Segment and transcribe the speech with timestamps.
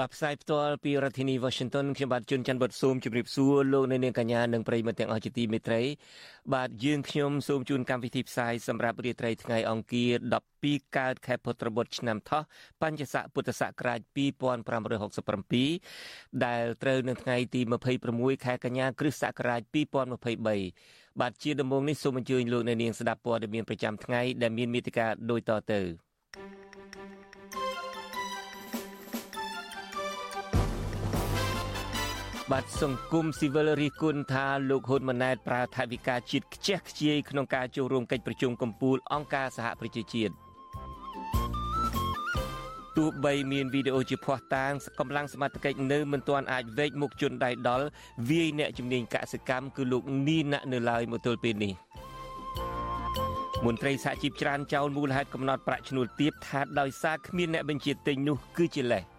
[0.00, 5.82] បាទផ្សាយផ្ទាល់ពីរដ្ឋធានី Washington ខ្ញុំបាទជួនច័ន្ទបុតស៊ូមជម្រាបសួរលោកអ្នកនាងកញ្ញានិងប្រិយមិត្តទាំងអស់ជាទីមេត្រី
[6.54, 10.10] បាទយើងខ្ញុំសូមជូនកម្មវិធីផ្សាយសម្រាប់រាត្រីថ្ងៃអង្គារ
[10.56, 12.42] 12កើតខែពុត្របុត្រឆ្នាំថោះ
[12.82, 14.00] បញ្ញស័កពុទ្ធសករាជ
[15.66, 17.60] 2567ដែលត្រូវនៅថ្ងៃទី
[18.04, 19.60] 26ខែកញ្ញាគ្រិស្តសករាជ
[20.42, 25.82] 2023បាទជាដំបូងនេះសូមអញ្ជើញលោកអ្នកនាងស្ដាប់ព័ត៌មានប្រចាំថ្ងៃដែលមានមេតិការដូចតទៅ
[32.52, 40.32] បាទសង្គមស៊ីវិលរិះគន់ថាលោកហ៊ុនម៉ាណែតប្រើថវិកាជាតិខ្ជះខ្ជាយក្នុងការចូលរួមកិច្ចប្រជុំកំពូលអង្គការសហប្រជាជាតិ
[42.96, 47.86] ទោះបីមានវីដេអូជាភ័ស្តុតាងកម្លាំងសមត្ថកិច្ចនៅមិនទាន់អាចវែកមុខជនដៃដល់
[48.30, 51.72] វាយអ្នកជំនាញកសិកម្មគឺលោកនីណាក់នៅឡើយមកទល់ពេលនេះ
[53.64, 59.15] មន្ត្រីសហជីពច្រើនចោលមូលហេតុកំណត់ប្រាក់ឈ្នួលទាបថាដោយសារគ្មានអ្នកបញ្ជាទិញនោះគឺជាលេស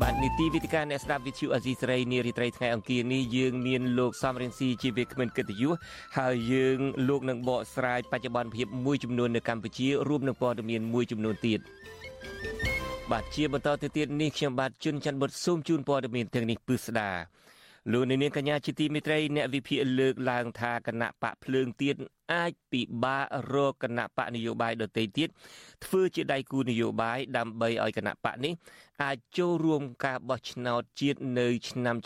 [0.00, 5.74] បាទនីតិវិទ្យាអ្នកស្ដាប់វិទ្យុអេស៊ីសរ៉ៃនារីត្រីថ្ងៃអង្គារនេះយើងមានលោកសំរិនស៊ីជាវាគ្មិនកិត្តិយស
[6.18, 11.60] ហើយយើងលោកនឹងបកស្រាយបច្ចុប្បន្នភាពមួយចំនួននៅកម្ពុជារួមនឹងព័ត៌មានមួយចំនួនទៀត
[13.10, 17.10] បាទជាបន្តទៅទៀតនេះខ្ញុំបាទជុនច័ន្ទបុតស៊ូមជូនព័ត៌មានទាំងនេះពឹស្ដា
[17.92, 21.96] លោកនាងកញ្ញាជាទីមេត្រីអ្នកវិភាគលើកឡើងថាគណៈបកភ្លើងទៀន
[22.32, 25.28] អាចពិបាករកគណៈបកនយោបាយដទៃទៀត
[25.84, 28.52] ធ្វើជាដៃគូនយោបាយដើម្បីឲ្យគណៈបកនេះ
[29.02, 31.96] អាចចូលរួមការបោះឆ្នោតជាតិនៅឆ្នាំ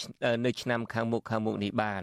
[0.47, 2.03] នៅឆ្នាំខាងមុខខាងមុខនេះបាន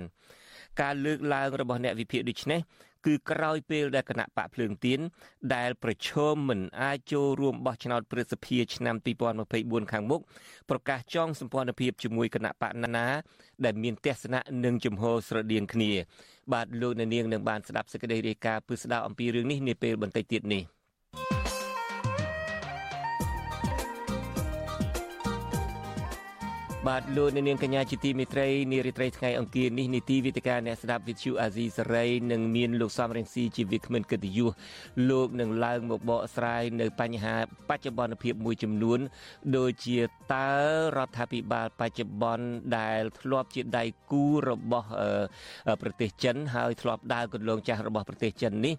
[0.82, 2.60] ការលើកឡើងរបស់អ្នកវិភាគដូចនេះ
[3.06, 5.00] គឺក្រោយពេលដែលគណៈបកភ្លើងទៀន
[5.56, 8.96] ដែលប្រឈមមិនអាចចូលរួមបោះឆ្នោតព្រឹទ្ធសភាឆ្នាំ
[9.44, 10.22] 2024ខាងមុខ
[10.70, 13.08] ប្រកាសចងសម្ព័ន្ធភាពជាមួយគណៈបកណានា
[13.66, 15.92] ដែលមានទស្សនៈនិងជំហរស្រដៀងគ្នា
[16.54, 20.64] បាទលោកអ្នកនាងនឹងបានស្ដាប់សេចក្តីរាយការណ៍ពិស្ដារអំពីរឿងនេះនាពេលបន្តិចទៀតនេះ។
[26.90, 34.52] បាទលោកនាងកញ្ញាជាទីមេត្រីនារីត្រីថ្ងៃអង្គារនេះនីតិវិទ្យាអ្នកស្ដាប់វិទ្យុអាស៊ីសេរីនឹងមានលោកសំរងស៊ីជាវាគ្មិនកិត្តិយស
[35.10, 37.36] លោកនឹងឡើងមកបកស្រាយនៅបញ្ហា
[37.70, 39.00] បច្ចុប្បន្នភាពមួយចំនួន
[39.58, 40.00] ដូចជា
[40.34, 40.52] តើ
[40.98, 42.46] រដ្ឋាភិបាលបច្ចុប្បន្ន
[42.78, 44.88] ដែលធ្លាប់ជាដៃគូរបស់
[45.82, 48.76] ប្រទេសចិន ហើយធ្លាប់ដើរគន្លងចាស់របស់ប្រទេសចិននេះ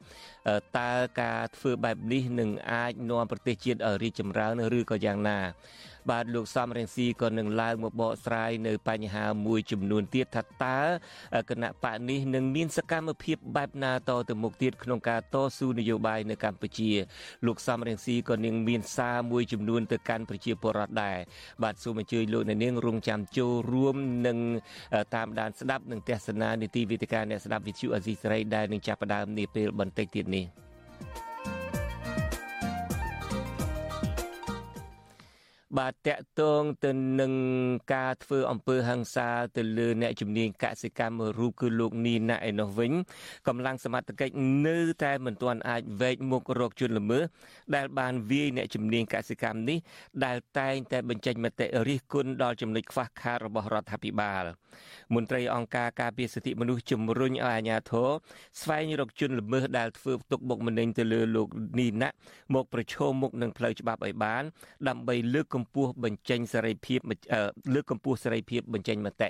[0.78, 5.40] តើការធ្វើបែបនេះនឹងអាចនាំប្រទេសជាតិឲ្យរីកចម្រើនឬក៏យ៉ាងណា
[6.10, 10.78] បាទលោកសំរងស៊ីក៏នឹងឡើងមកបកស្រាយនៅបញ្ហាមួយចំនួនទៀតថាតើ
[11.50, 16.90] គណៈបកនេះនឹងមានសកម្មភាពបែបណាតទៅមុខទៀតក្នុងការតស៊ូនយោបាយនៅកម្ពុជា
[17.46, 21.18] លោកសំរងស៊ីក៏នឹងមានសារមួយចំនួនទៅកាន់ប្រជាពលរដ្ឋដែរ
[21.62, 24.38] បាទសូមអញ្ជើញលោកអ្នកនាងរងចាំចូលរួមនឹង
[25.14, 30.46] តាមដានស្ដាប់នឹងទស្សនានីតិវិទ្យាអ្នកស្ដាប់វិទ្យុអេស៊ីសេរីដែលនឹងចាប់ផ្ដើមនាពេលបន្តិចទៀតនេះ
[35.78, 37.32] បាទតកតងទៅនឹង
[37.94, 42.92] ការធ្វើអំពើហិង្សាទៅលើអ្នកជំនាញកសិកម្មរូបគឺលោកនីណាឯនោះវិញ
[43.48, 44.34] កម្លាំងសមត្ថកិច្ច
[44.66, 47.24] នៅតែមិនទាន់អាចវែកមុខរកជនល្មើស
[47.74, 49.78] ដែលបានវាយអ្នកជំនាញកសិកម្មនេះ
[50.24, 54.44] ដែលតែងតែបញ្ចេញមតិរិះគន់ដល់ចំណុចខ្វះខាតរបស់រដ្ឋាភិបាល
[55.14, 58.08] មន្ត្រីអង្គការការពារសិទ្ធិមនុស្សជំរុញឲ្យអាជ្ញាធរ
[58.60, 61.48] ស្វែងរកជនល្មើសដែលធ្វើទុកបុកម្នេញទៅលើលោក
[61.78, 62.08] នីណា
[62.54, 64.42] មកប្រឈមមុខនឹងផ្លូវច្បាប់ឲ្យបាន
[64.88, 67.00] ដើម្បីលើកកម្ពស់បញ្ចេញសេរីភាព
[67.74, 69.28] លើកកម្ពស់សេរីភាពបញ្ចេញមតិ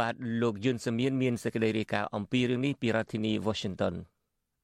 [0.00, 3.94] បាទលោកយុនសមៀនមានសេចក្តីរាយការណ៍អំពីរឿងនេះពីរដ្ឋធានី Washington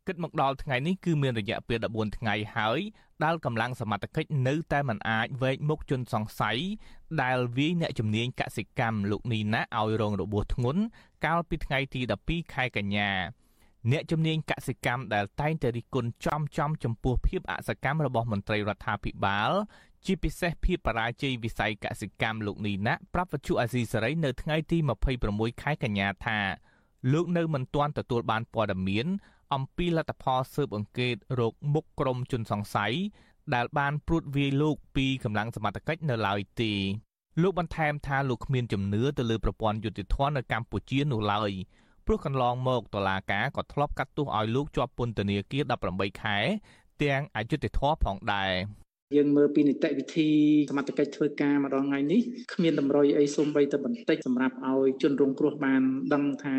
[0.06, 2.80] គិតមកដល់ថ្ងៃនេះគឺមានរយៈពេល14ថ្ងៃហើយ
[3.24, 6.58] ដែលកម្លាំងសមត្ថកិច្ចនៅតែមិនអាចវែកមុខជនសង្ស័យ
[7.22, 10.82] ដែលវាយអ្នកជំនាញកសិកម្មលោកនីណាឲ្យរងរបួសធ្ងន់
[11.24, 13.10] កាលពីថ្ងៃទី12ខែកញ្ញា
[13.90, 19.52] អ្នកជំនាញកសិកម្មដែលតែងតែរិះគន់ចំចំចំពោះភាពអសកម្មរបស់មន្ត្រីរដ្ឋាភិបាល
[20.04, 24.78] ជាពិសេសភាពបរាជ័យវិស័យកសិកម្មលោកនីណាប្រាប់វិទ្យុអាស៊ីសេរីនៅថ្ងៃទី
[25.20, 26.38] 26ខែកញ្ញាថា
[27.12, 29.06] លោកនៅមិនទាន់ទទួលបានព័ត៌មាន
[29.54, 32.94] អំពីលទ្ធផលស៊ើបអង្កេតរោគមុខក្រុមជនសង្ស័យ
[33.54, 36.72] ដែលបានព្រួតវាយលោកពីកម្លាំងសមត្ថកិច្ចនៅឡើយទេ
[37.42, 41.50] លោកបន្ថែមថាលោកគ្មានជំនឿទៅលើប្រព័ន្ធយុតិធធម៌នៅកម្ពុជានោះឡើយ
[42.06, 45.62] ព្រោះកន្លងមកតុលាការក៏ធ្លាប់កាត់ទោសឲ្យលោកជាប់ពន្ធនាគារ
[45.92, 46.38] 18ខែ
[47.02, 48.52] ទាំងអយុត្តិធម៌ផងដែរ
[49.16, 50.28] យើងមើលពីនីតិវិធី
[50.70, 52.20] សមត្ថកិច្ចធ្វើការម្ដងថ្ងៃនេះ
[52.52, 55.82] គ្មានតម្រុយអីសូម្បីតែបន្តិចសម្រាប់ឲ្យជនរងគ្រោះបាន
[56.14, 56.56] ដឹងថា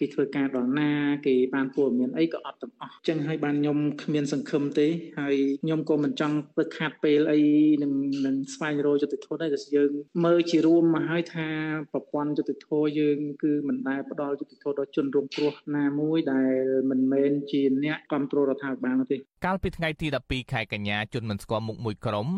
[0.00, 0.90] គេធ្វើការដល់ណា
[1.26, 4.88] គេបានព័ត៌មានអីក៏អត់ទាំងអស់អញ្ចឹងហើយបានខ្ញុំគ្មានសង្ឃឹមទេ
[5.20, 7.40] ហើយខ្ញុំក៏មិនចង់ទៅខាត់ពេលអី
[7.82, 7.92] នឹង
[8.26, 9.90] នឹងស្វែងរកយុត្តិធម៌ដែរតែយើង
[10.24, 11.48] មើលជារួមមកហើយថា
[11.92, 16.54] ប្រព័ន្ធយុត្តិធម៌យើងគឺមិនដែលផ្ដល់យុត្តិធម៌ដល់ជនរងគ្រោះណាមួយដែល
[16.90, 22.28] មិនមែនជាអ្នកគ្រប់គ្រងរដ្ឋាភិបាលនោះទេកាលពីថ្ងៃទី12ខែកញ្ញាជនមិនស្គាល់មុខមួយក្រុម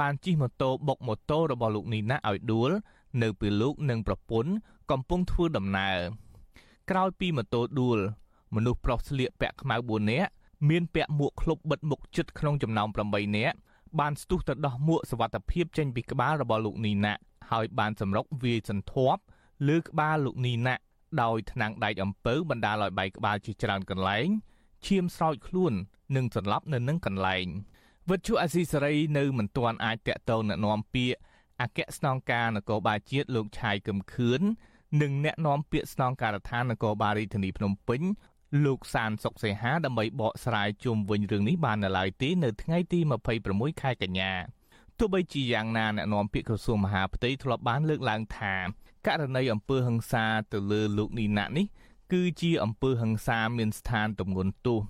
[0.00, 2.70] បានជិះម៉ូតូបុកម៉ូតូរបស់លោកនីណាឲ្យដួល
[3.22, 4.52] នៅពេលលោកនិងប្រពន្ធ
[4.90, 5.98] កំពុងធ្វើដំណើរ
[6.90, 7.98] ក្រោយពីម៉ូតូដួល
[8.54, 10.30] មនុស្សប្រុសស្លៀកពាក់ខ្មៅ4នាក់
[10.68, 13.56] មានពាក់មួកឃ្លុបបិទមុខជិតក្នុងចំណោម8នាក់
[14.00, 17.14] បានស្ទុះទៅដោះមួកសវត្ថភាពចេញពីក្បាលរបស់លោកនីណា
[17.50, 19.20] ហើយបានសម្រុកវាយសន្ធាប់
[19.68, 20.74] លើក្បាលលោកនីណា
[21.22, 24.28] ដោយថ្នាំងដែកអំពៅបណ្ដាលឲ្យបែកក្បាលជាច្រើនកន្លែង
[24.86, 25.72] ឈាមស្រោចខ្លួន
[26.16, 27.46] និងសន្លប់នៅនឹងកន្លែង
[28.10, 31.16] វិទ្យុអាស៊ីសេរីនៅមិនទាន់អាចតាក់ទងណែនាំពាក្យ
[31.62, 34.42] អគ្គស្នងការនគរបាលជាតិលោកឆាយកឹមខឿន
[35.00, 38.02] និងអ្នកនាំពាក្យស្នងការដ្ឋាននគរបាលរាជធានីភ្នំពេញ
[38.64, 42.98] លោកសានសុកសេហាដើម្បីបកស្រាយជុំវិញរឿងនេះបាននៅឡើយទេនៅថ្ងៃទី
[43.40, 44.32] 26ខែកញ្ញា
[44.98, 48.54] ទោះបីជាយ៉ាងណាអ្នកនាំពាក្យក្រសួងមហាផ្ទៃធ្លាប់បានលើកឡើងថា
[49.06, 51.66] ករណីអំពើហិង្សាទៅលើលោកនីណាក់នេះ
[52.12, 54.80] គឺជាអំពើហិង្សាមានស្ថានទម្ងន់ទោស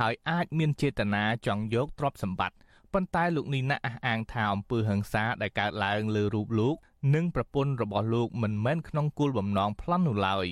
[0.00, 2.56] ហើយអាចមានចេតនាចង់យកទ្រព្យសម្បត្តិ
[2.92, 6.76] ប៉ុន្តែលោកនីណាក់អះអាងថាអំពើហិង្សាដែលកើតឡើងលើរូបលោក
[7.14, 10.46] និងប្រពន្ធរបស់លោកមិនមែនក្នុងគោលបំណងប្លន់នោះឡើយ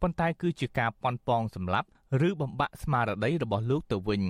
[0.00, 1.88] ប៉ុន្តែគឺជាការប៉ុនប៉ងសម្លាប់
[2.28, 4.22] ឬបំបាក់ស្មារតីរបស់លោកទៅវិញ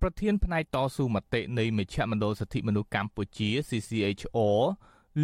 [0.00, 4.60] ប្រធានផ្នែកតស៊ូមតិនៃមជ្ឈមណ្ឌលសិទ្ធិមនុស្សកម្ពុជា CCHR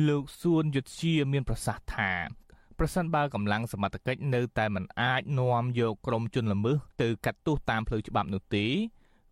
[0.08, 2.12] លោកសួនយុទ្ធជាមានប្រសាសន៍ថា
[2.78, 8.66] ប្រសិនបើកម្លាំងសមត្ថកិច្ចនៅតែមិនអាចនាំយកក្រុមជនល្មើសទៅកាត់ទោសតាមផ្លូវច្បាប់នោះទេ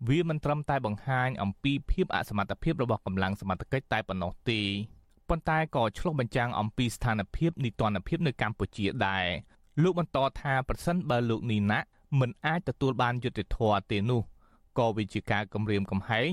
[0.08, 4.60] វាមិនត្រឹមតែបង្ហាញអំពីភាពអសមត្ថភាពរបស់កម្លាំងសមត្ថកិច្ចតែប៉ុណ្ណោះទេ
[5.30, 9.26] ប៉ុន្តែក៏ឆ្លុះបញ្ចាំងអំពីស្ថានភាពនីតិរដ្ឋភាពនៅកម្ពុជាដែរ
[9.82, 11.80] លោកបន្តថាប្រសិនបើលោកនីណា
[12.20, 14.22] មិនអាចទទួលបានយុត្តិធម៌ទេនោះ
[14.78, 16.32] ក៏វាជាការគំរាមកំហែង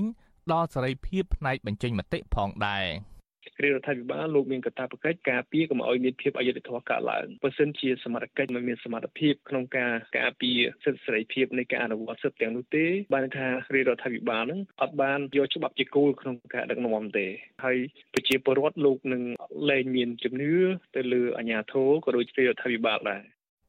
[0.52, 2.86] ដល់សេរីភាពផ្នែកបញ្ចេញមតិផងដែរ។
[3.62, 17.26] រាជរដ្ឋាភិបាលលោកមានកាតព្វកិច្ចការពារកុំឲ្យមានភាពអយុត្តិធម៌កើតឡើងបើសិនជាសមត្ថកិច្ចមិនមានសមត្ថភាពក្នុងការការពារសិទ្ធិសេរីភាពនៃការអនុវត្តសិទ្ធិទាំងនោះទេបានថារាជរដ្ឋាភិបាលនឹងអត់បានយកច្បាប់ជាគោលក្នុងការដឹកនាំទេ
[17.64, 17.78] ហើយ
[18.14, 19.22] ប្រជាពលរដ្ឋលោកនឹង
[19.70, 20.54] លែងមានជំនឿ
[20.96, 23.22] ទៅលើអាជ្ញាធរក៏ដូចជារដ្ឋាភិបាលដែរ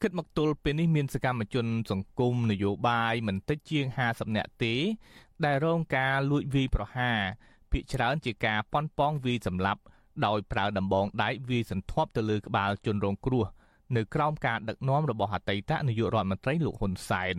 [0.03, 4.75] គិតមកទល់ពេលនេះមានសកម្មជន សង្គមនយោបាយមិនតិចជាង50នាក់ទេ
[5.45, 7.19] ដែលរងការលួចវាយប្រហារ
[7.71, 9.81] ភាគច្រើនជាការប៉ុនប៉ងវាយសម្លាប់
[10.25, 13.45] ដោយប្រើដំបងដែកវាយសន្ធាប់ទៅលើក្បាលជនរងគ្រោះ
[13.95, 17.37] នៅក្រោមការដឹកនាំរបស់អតីតនាយករដ្ឋមន្ត្រីលោកហ៊ុនសែន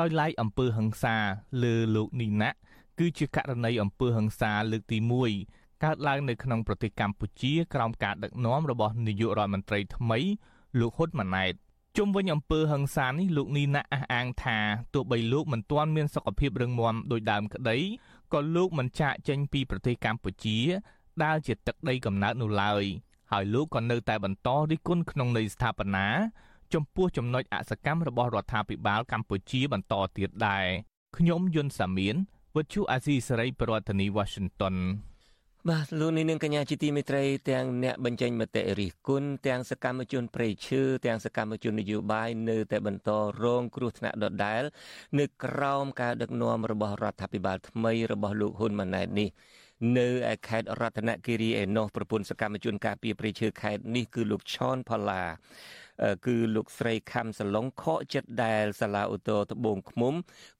[0.00, 1.16] ដោយឡែកអំពើហិង្សា
[1.62, 2.50] លើលោកនីណា
[2.98, 4.98] គឺជាករណីអំពើហិង្សាលើកទី
[5.40, 10.18] 1កើតឡើងនៅក្នុងប្រទេសកម្ពុជាក្រោមការដឹកនាំរបស់នាយករដ្ឋមន្ត្រីថ្មី
[10.80, 11.54] លោកហ៊ុនម៉ាណែត
[11.96, 14.58] ជុំវិញអំពើហិង្សានេះលោកនីណាអះអាងថា
[14.94, 17.78] ទោះបីលោកមិនទាន់មានសុខភាពរឹងមាំដោយដើមក្តី
[18.32, 20.58] ក៏លោកមិនចាកចេញពីប្រទេសកម្ពុជា
[21.24, 22.84] ដែលជាទឹកដីកំណើតនោះឡើយ
[23.32, 26.06] ហើយលោកក៏នៅតែបន្តរិះគន់ក្នុងន័យស្ថាបនា
[26.74, 30.66] ចំពោះចំណុចអសកម្មរបស់រដ្ឋាភិបាលកម្ពុជាបន្តទៀតដែរ
[31.16, 32.16] ខ្ញុំយុនសាមៀន
[32.56, 34.76] វិទ្យុអាស៊ីសេរីប្រធានាធិបតី Washington
[35.70, 43.10] បាទលោកនាងកញ្ញាជាទីមេត្រីទាំងអ្នកបញ្ចេញមតិរិះគន់ទាំងសកម្មជនប្រៃឈើទាំងសកម្មជននយោបាយនៅតែបន្ត
[43.42, 44.62] រងគ្រោះថ្នាក់ដដែល
[45.18, 49.28] នៅក្រោមការដឹកនាំរបស់រដ្ឋាភិបាលថ្មីរបស់លោកហ៊ុនម៉ាណែតនេះ
[49.98, 55.22] នៅឯខេត្តរតនគិរីឯណោះប្រពន្ធសកម្មជនការពារព្រៃឈើខេត្តនេះគឺលោកឆនផល្លា
[56.26, 60.14] គឺលោកស្រីខំសឡុងខកចិត្តដែលសាលាឧទ្ធរត្បូងឃ្មុំ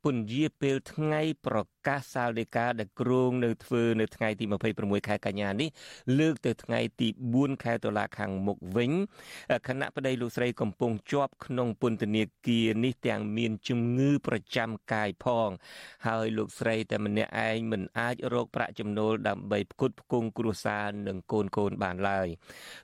[0.04, 4.44] ពន្យាពេលថ្ងៃប្រកាសសាលដីកាដែលគ្រងនៅធ្វើនៅថ្ងៃទី
[4.76, 5.68] 26ខែកញ្ញានេះ
[6.18, 8.90] លើកទៅថ្ងៃទី4ខែតុលាខាងមុខវិញ
[9.66, 15.50] គណៈប្តីលោកស្រីកំពុងជាប់ក្នុងពន្ធនាគារនេះទាំងមានជំងឺប្រចាំកាយផង
[16.06, 22.28] ហើយលោកស្រីតែម្នាក់ឯងមិនអាចរកប្រាក់ចំណូលដើម្បីផ្គត់ផ្គង់គ្រួសារនិងកូនកូនបានឡើយ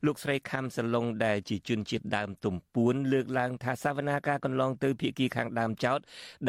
[0.07, 5.99] លោកស្រីខំសឡុងដែលជាជនជាតិដើមទំពួនលើកឡើងថាសវនាការកន្លងទៅភៀកគីខាងដើមចោត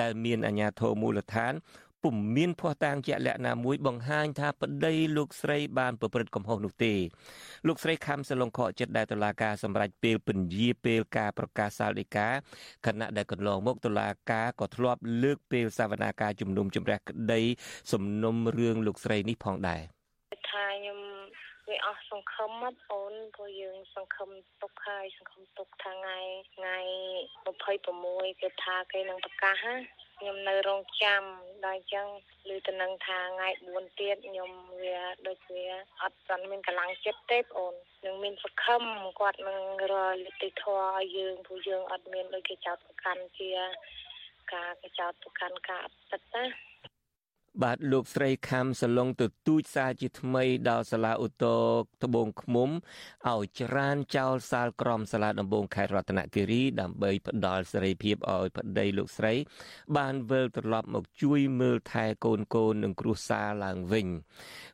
[0.02, 1.54] ដែលមានអាជ្ញាធរមូលដ្ឋាន
[2.04, 6.94] ពុំមានភ័ស្តុតាងជាក់លាក់ណាមួយបង្ហាញថាប្តីលោកស្រីបានប្រព្រឹត្តកំហុសនោះទេ
[7.68, 12.28] លោកស្រីខំសឡុងខកចិត្តដែលតុលាការសម្រេចពេលពន្យាពេលការប្រកាសសាលដីកា
[12.86, 17.42] ខណៈដែលកន្លងមកតុលាការក៏ធ្លាប់លើកពេលសវនាការជំនុំជម្រះក្តី
[17.92, 19.82] សំណុំរឿងលោកស្រីនេះផងដែរ
[20.50, 21.00] ថាខ្ញុំ
[21.70, 24.30] វាអស់សង្ឃឹមមកអូនព្រោះយើងសង្ឃឹម
[24.62, 26.20] ទុកហើយសង្ឃឹមទុកថាថ្ងៃ
[26.56, 26.78] ថ្ងៃ
[27.56, 29.76] 26គេថាគេនឹងប្រកាសណា
[30.20, 31.22] ខ្ញុំនៅរងចាំ
[31.66, 32.08] ដល់អញ្ចឹង
[32.50, 34.52] ឮទៅនឹងថាថ្ងៃ4ទៀតខ្ញុំ
[34.84, 35.68] វាដូចវា
[36.02, 37.74] អត់ទាន់មានកម្លាំងចិត្តទេបងអូន
[38.06, 38.84] នឹងមានសង្ឃឹម
[39.20, 39.62] គាត់នឹង
[39.94, 39.96] រ
[40.26, 43.50] លិទ្ធិធម៌ឲ្យយើងព្រោះយើងអត់មានដូចគេចោទប្រកាន់ជា
[44.54, 46.69] ការគេចោទប្រកាន់ការអត់ពិតណា
[47.64, 51.64] បាទលោកស្រីខំសឡុងទទូចសារជាថ្មីដល់សាលាឧទ្ធរ
[52.04, 52.70] ត្បូងឃ្មុំ
[53.28, 59.34] ឲ្យច្រានចោលសាលក្រមសាលាដំបងខេត្តរតនគិរីដើម្បីផ្ដល់សេរីភាពឲ្យប្តីលោកស្រី
[59.98, 64.08] បានវិលត្រឡប់មកជួយមើលថែកូនកូននិងគ្រួសារឡើងវិញ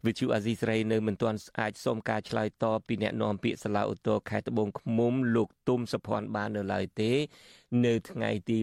[0.05, 7.11] វិទ្យុអាស៊ីសេរីនៅមិនទាន់អាចសូមការឆ្លើយតបពីអ្នកនាំពាក្យសាលាឧទ្ធរខេត្តត្បូងឃ្មុំលោកទុំសុភ័ណ្ឌបាននៅឡើយទេ
[7.85, 8.57] នៅថ្ងៃទី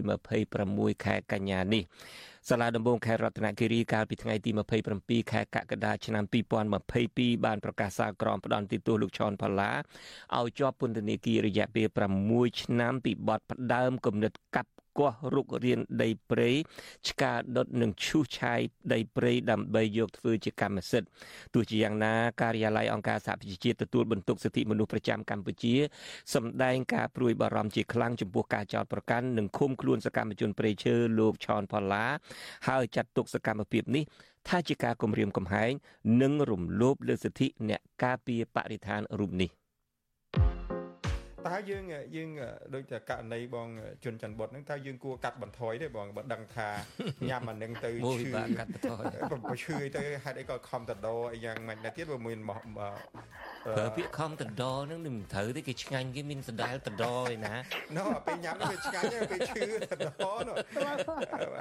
[0.49, 1.83] 26ខែកញ្ញានេះ
[2.49, 4.51] សាលាដំបងខេត្តរតនគិរីកាលពីថ្ងៃទី
[4.91, 6.23] 27ខែកក្កដាឆ្នាំ
[6.83, 9.71] 2022បានប្រកាសសាលក្រមផ្ដន្ទាទោសលោកឈុនផល្លា
[10.37, 11.87] ឲ្យជាប់ពន្ធនាគាររយៈពេល
[12.25, 16.49] 6ឆ្នាំពីបទផ្ដើមគំនិតកាប់ គាស់រុករៀនដីព្រៃ
[17.09, 18.59] ឆ្កាដុតនិងឈូសឆាយ
[18.93, 21.09] ដីព្រៃដើម្បីយកធ្វើជាកម្មសិទ្ធិ
[21.53, 25.75] ទោះជាយ៉ាងណាការិយាល័យអង្គការសហប្រជាជាតិទទួលបន្ទុកសិទ្ធិមនុស្សប្រចាំកម្ពុជា
[26.33, 32.05] សម្ដែងការព្រួយបារម្ភជាខ្លាំងចំពោះការចោទប្រកាន់និងឃុំខ្លួនសកម្មជនព្រៃឈើលោកឆនផល្លា
[32.67, 34.03] ហើយចាត់ទុកសកម្មភាពនេះ
[34.49, 35.71] ថាជាការគំរាមកំហែង
[36.21, 39.62] និងរំលោភលើសិទ្ធិអ្នកការពារបរិស្ថានរូបនេះ
[41.47, 41.83] តើយើង
[42.15, 42.29] យើង
[42.73, 43.67] ដូចតែករណីបង
[44.03, 46.69] ជន់ច័ន្ទបុតហ្នឹងតើយើងគួរកាត់បន្ថយទេបងបើដឹងថា
[47.29, 48.25] ញ៉ាំអានឹងទៅឈឺ
[48.59, 49.05] កាត់បន្ថយ
[49.49, 57.55] បើឈឺអីទៅហេតុអីក៏ខំតដោអីយ៉ាងម៉េចដែរទៀតបើមានប្រើពាក្យខំតដោហ្នឹងមិនត្រូវទេគេឆ្ងាញ់គេមានសណ្ដាលតដោឯណា
[57.97, 60.55] ណូពេលញ៉ាំវាឆ្ងាញ់ពេលឈឺតដោនោះ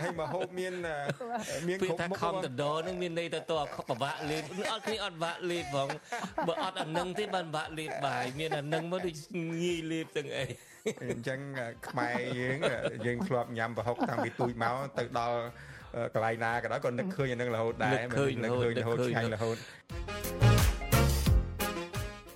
[0.02, 0.74] ហើយមកហូបមាន
[1.68, 3.52] មានគ្រប់មុខខំតដោហ្នឹងមានន័យទៅត
[3.88, 5.88] ពិបាកលេបអត់គ្នាអត់បាក់លេបផង
[6.48, 9.16] បើអត់អានឹងទេបានបាក់លេបបាយមានអានឹងមកដូច
[9.52, 10.44] ងាយលេបទាំងអី
[11.10, 11.38] អញ្ចឹង
[11.88, 12.58] ខ្មែរយើង
[13.06, 15.38] យើងធ្លាប់ញ៉ាំប្រហុកតាំងពីទូចមកទៅដល់
[16.14, 17.94] កន្លែងណាក៏ដោយក៏នឹកឃើញអានឹងរហូតដែរ
[18.44, 19.56] នឹកឃើញរហូតឆ្ងាញ់រហូត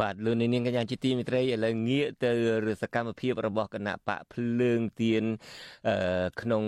[0.00, 2.32] បាទលោកនាងកញ្ញាជាទីមេត្រីឥឡូវងាកទៅ
[2.82, 5.24] សកម្មភាពរបស់គណៈបកភ្លើងទៀន
[6.40, 6.62] ក្នុង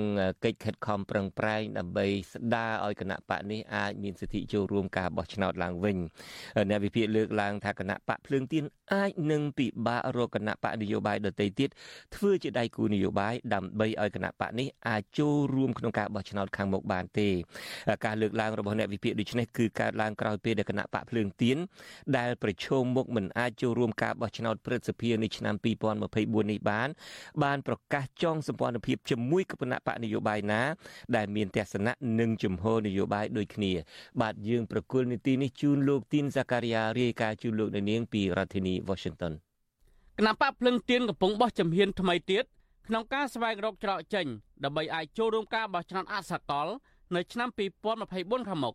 [0.45, 5.97] កិច្ចខិតខំប្រឹងប្រែងដើម្បីស្ដារឲ្យគណៈបកនេះអាចមានសិទ្ធិចូលរួមការបោះឆ្នោតឡើងវិញ
[6.71, 11.71] អ្នកវិភាគលើកឡើងថាគណៈបកភ្លើងទៀនអាចនឹងពិបាករកគណៈបកនយោបាយដទៃទៀត
[12.17, 17.29] ធ្វើជាដៃគូនយោបាយដើម្បីឲ្យគណៈបកនេះអាចចូលរួមក្នុងការបោះឆ្នោតខាងមុខបានទេ
[18.05, 21.57] ការលើកឡើងរបស់អ្នកវិភាគដូចនេះគឺកើតឡើងក្រោយពេលដែលគណៈបកភ្លើងទៀន
[22.17, 25.55] ដែលប្រឈមមុខមិនអាចចូលរួមការបោះឆ្នោតព្រឹទ្ធសភានៅឆ្នាំ
[26.03, 26.89] 2024នេះបាន
[27.43, 30.61] បានប្រកាសចងសម្ព័ន្ធភាពជាមួយគណៈបកនយោបាយណា
[31.17, 33.73] ដែលមានទស្សនៈនិងជំហរនយោបាយដូចគ្នា
[34.21, 39.33] បាទយើងប្រគល់នីតិនេះជូនលោកទីនសាការីយ៉ារាយការណ៍ជូនលោកនៅនាងពីរដ្ឋធានី Washington
[40.19, 42.45] គណៈបកភ្លឹងទៀនកំពុងបោះជំហានថ្មីទៀត
[42.87, 44.27] ក្នុងការស្វែងរកច្រកចេញ
[44.65, 46.69] ដើម្បីអាចចូលរួមការបោះឆ្នោតអសកល
[47.17, 47.49] នៅឆ្នាំ
[47.99, 48.75] 2024ខាងមុខ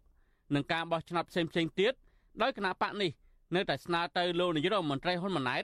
[0.55, 1.93] នឹងការបោះឆ្នោតផ្សេងៗទៀត
[2.41, 3.11] ដោយគណៈបកនេះ
[3.55, 5.63] នៅតែស្នើទៅលោកនាយករដ្ឋមន្ត្រីហ៊ុនម៉ាណែត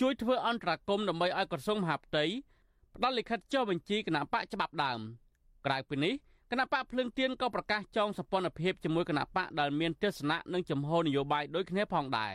[0.00, 2.24] ជួយធ្វើអន្តរាគមន៍ដើម្បីឲ្យក្រសួងមហាផ្ទៃ
[2.96, 5.00] ផ្ដល់លិខិតចុះបញ្ជីគណៈបកច្បាប់ដើម
[5.66, 6.14] ក្រៅពីនេះ
[6.50, 12.34] គណៈបកភ្លឹងទៀនក៏ប្រកាសចងសម្ព័ន្ធភាពជាមួយគណៈបកដែលមានទស្សនៈនិងចំហនយោបាយដូចគ្នាផងដែរ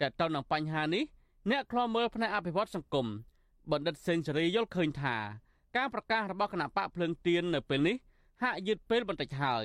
[0.00, 1.04] តែទៅនឹងបញ្ហានេះ
[1.50, 3.06] អ្នកខ្លោមើលផ្នែកអភិវឌ្ឍសង្គម
[3.70, 5.16] បណ្ឌិតសេនស៊ូរីយល់ឃើញថា
[5.76, 7.96] ការប្រកាសរបស់គណៈបកភ្លឹងទៀននៅពេលនេះ
[8.42, 9.64] ហាក់យឺតពេលបន្តិចហើយ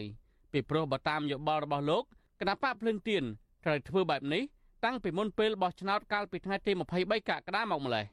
[0.51, 2.03] ពីព្រោះបើតាមយោបល់របស់លោក
[2.39, 3.23] គណៈបកភ្លឹងទៀន
[3.65, 4.43] ត្រូវធ្វើបែបនេះ
[4.85, 8.05] តាំងពីមុនពេលបោះឆ្នោតកាលពីថ្ងៃទី23កក្កដាមកម្លេះ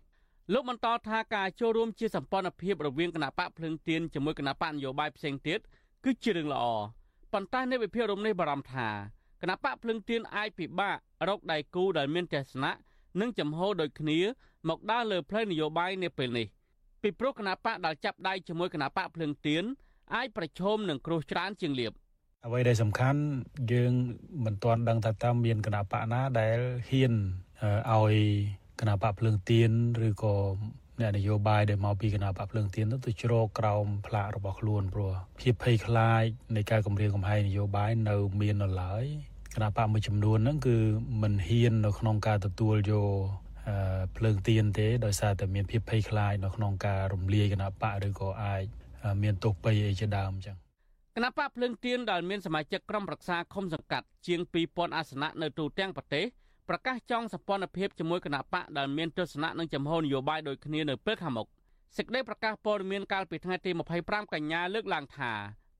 [0.52, 5.61] លោកបន្តថាការចូលរួមជាសម្ព័ន្ធភាពរវាងគណៈបកភ្លឹងទៀនជាមួយគណៈបកនយោបាយផ្សេងទៀត
[6.04, 6.64] គឺជារឿងល្អ
[7.32, 8.88] ប៉ុន្តែអ្នកវិភាគរំនេះបារម្ភថា
[9.42, 10.96] គណៈបកភ្លឹងទៀនអាចពិបាក
[11.28, 12.73] រកដៃគូដែលមានទស្សនៈ
[13.20, 14.18] និងចំហដូចគ្នា
[14.68, 16.46] មកដើរលើផ្លូវនយោបាយនាពេលនេះ
[17.02, 19.64] ពីព្រោះគណៈបកដែលចាប់ដៃជាមួយគណៈបកភ្លឹងទៀន
[20.14, 21.92] អាចប្រឈមនឹងគ្រោះច្រើនជាងលៀប
[22.46, 23.20] អ្វីដែលសំខាន់
[23.72, 23.92] យើង
[24.44, 27.12] មិនទាន់ដឹងថាតើមានគណៈបកណាដែលហ៊ាន
[27.92, 28.14] ឲ្យ
[28.80, 29.70] គណៈបកភ្លើងទៀន
[30.06, 30.34] ឬក៏
[31.00, 36.24] អ្នកនយោបាយដែលមកពីគណៈបកភ្លើងទៀនទៅជ្រកក្រោមផ្លាករបស់ខ្លួនព្រោះភាពភ័យខ្លាច
[36.56, 39.04] នៃការគម្រាមកំហែងនយោបាយនៅមាននៅឡើយ
[39.54, 40.76] គណៈបកមួយចំនួនហ្នឹងគឺ
[41.22, 43.10] មិនហ៊ាននៅក្នុងការទទួលយក
[44.16, 48.62] ភ្លើងទៀនទេដោយសារតែមានភាពភ័យខ្លាចនៅក្នុងការរំលាយគណៈបកឬក៏អាច
[49.22, 50.65] មានទោសពៃអីជាដើមអញ្ចឹង
[51.18, 56.25] គណៈបកភ្លើងទៀនដែលមានសមាជិកក្រុមប្រឹក្សាឃុំសង្កាត់ជាង2000អាសនៈនៅទូទាំងប្រទេស
[56.68, 61.46] ប្រកាសចង់សម្ព័ន្ធភាពជាមួយគណៈបកដែលមានទស្សនៈនិងចំហនយោបាយដូចគ្នានៅពេលខាងមុខ
[61.96, 63.70] សេចក្តីប្រកាសព័ត៌មានកាលពីថ្ងៃទី
[64.02, 65.32] 25កញ្ញាលើកឡើងថា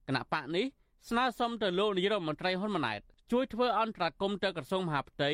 [0.07, 0.67] គណៈបកនេះ
[1.09, 3.01] ស្នើសុំទៅលោកនាយរដ្ឋមន្ត្រីហ៊ុនម៉ាណែត
[3.33, 5.31] ជួយធ្វើអន្តរាគមន៍ទៅក្រសួងមហាផ្ទៃ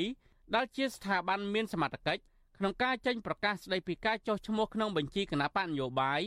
[0.55, 2.23] ដែលជាស្ថាប័នមានសមត្ថកិច្ច
[2.59, 6.23] ក្នុងការចេញប្រកាសស្តីពីការចុះឈ្មោះក្នុងបញ្ជីគណៈបកនយោបាយ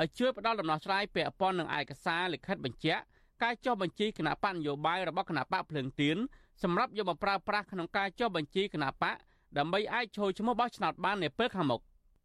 [0.00, 3.02] ឲ្យជួយផ្ដល់ដំណោះស្រាយពាក់ព័ន្ធនឹងឯកសារលិខិតបញ្ជាក់
[3.42, 6.16] ការចុះបញ្ជីគណៈបកនយោបាយរបស់គណៈបកភ្លើងទៀន
[6.62, 9.16] សម្រាប់យកមកប្រើប្រាស់ក្នុងការចុះបញ្ជីគណៈបក
[9.58, 11.80] ដើម្បីអាចចូលឈ្មោះបោះឆ្នោតបាននាពេលខាងមុខ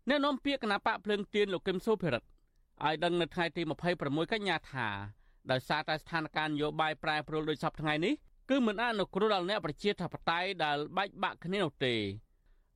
[0.10, 2.28] អ្នកនាំពាក្យគណៈបកភ្លើងទៀនលោកគឹមសុភិរិទ្ធ
[2.84, 3.62] ឲ្យដឹងនៅថ្ងៃទី
[3.98, 4.88] 26កញ្ញាថា
[5.52, 8.14] ដោយសារតែស្ថានភាពនយោបាយប្រែប្រួលដូចសពថ្ងៃនេះ
[8.50, 11.96] គឺមិនអនុគ្រោះដល់អ្នកប្រជាធិបតេយ្យដែលបែកបាក់គ្នានោះទេ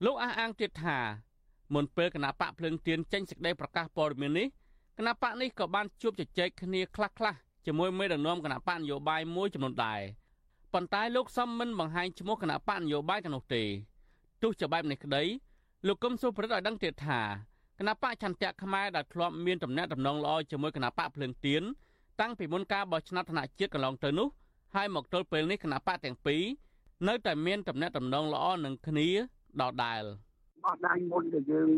[0.06, 0.98] លោកអះអាងទៀតថា
[1.74, 4.48] មុនពេលគណៈបកភ្លើងទៀនចេញសេចក្តីប្រកាសព័ត៌មាននេះ
[4.98, 10.02] គណៈបកនេះក៏បានជួបជជែកគ្នាខ្លះៗ ជាមួយមេដឹកនាំគណៈបកនយោបាយមួយចំនួនដែរ
[10.74, 13.64] ប៉ុន្តែលោកសំមិនបង្ហាញឈ្មោះគណៈបកនយោបាយទាំងនោះទេ
[14.42, 15.24] ទោះជាបែបនេះក្តី
[15.88, 17.22] លោកកឹមសុប្រិតឲ្យដឹងទៀតថា
[17.80, 21.64] គណៈបកចន្ទៈខ្មែរដែលធ្លាប់មានតំណែងតំណងល្អជាមួយគណៈបកភ្លើងទៀន
[22.20, 24.28] តាំងពីមុនការបោះឆ្នោតថ្នាក់ជាតិកន្លងទៅនោះ
[24.76, 26.44] ហើយមកទល់ពេលនេះគណៈបកទាំងពីរ
[27.08, 29.08] នៅតែមានតំណែងតំណងល្អនឹងគ្នា
[29.62, 30.04] ដដែល។
[30.66, 31.70] អស់ដៃមុនដែលយើង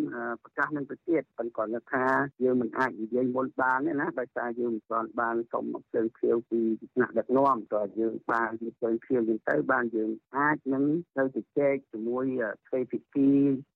[0.43, 2.05] ប្រកាសនឹងទៅទៀតប៉ុន្តែគាត់ថា
[2.43, 6.61] យើងមិនអាចនិយាយមុនបានទេណាដោយសារយើងមិនទាន់បានសុំមកជើងខៀវពី
[6.93, 10.83] ថ្នាក់ដឹកនាំតើយើងបានជើងខៀវវិញទៅបានយើងអាចនឹង
[11.17, 12.25] ទៅជជែកជាមួយ
[12.67, 13.29] ទ្វេភាគី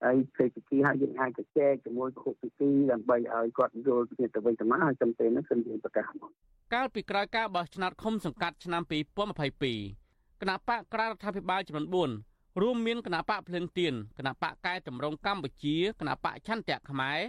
[0.04, 6.32] ហើយទ្វេភាគីហើយយើងអាចជជែកជាមួយពហុភាគីដើម្បីឲ្យគាត់យល់ពីទៅវិញទៅមកហើយចំពេលនោះគឺយើងប្រកាសមក
[6.74, 17.20] កាលពីក្រោយការបោះឆ្នោតឃុំសង្កាត់ឆ្នាំ2022គណៈបកក្រៅរដ្ឋាភិបាលចំនួន4 រួមមានគណៈបកភ្លឹងទៀនគណៈបកកែតម្រង់កម្ពុជាគណៈបកឆន្ទៈខ្មែរ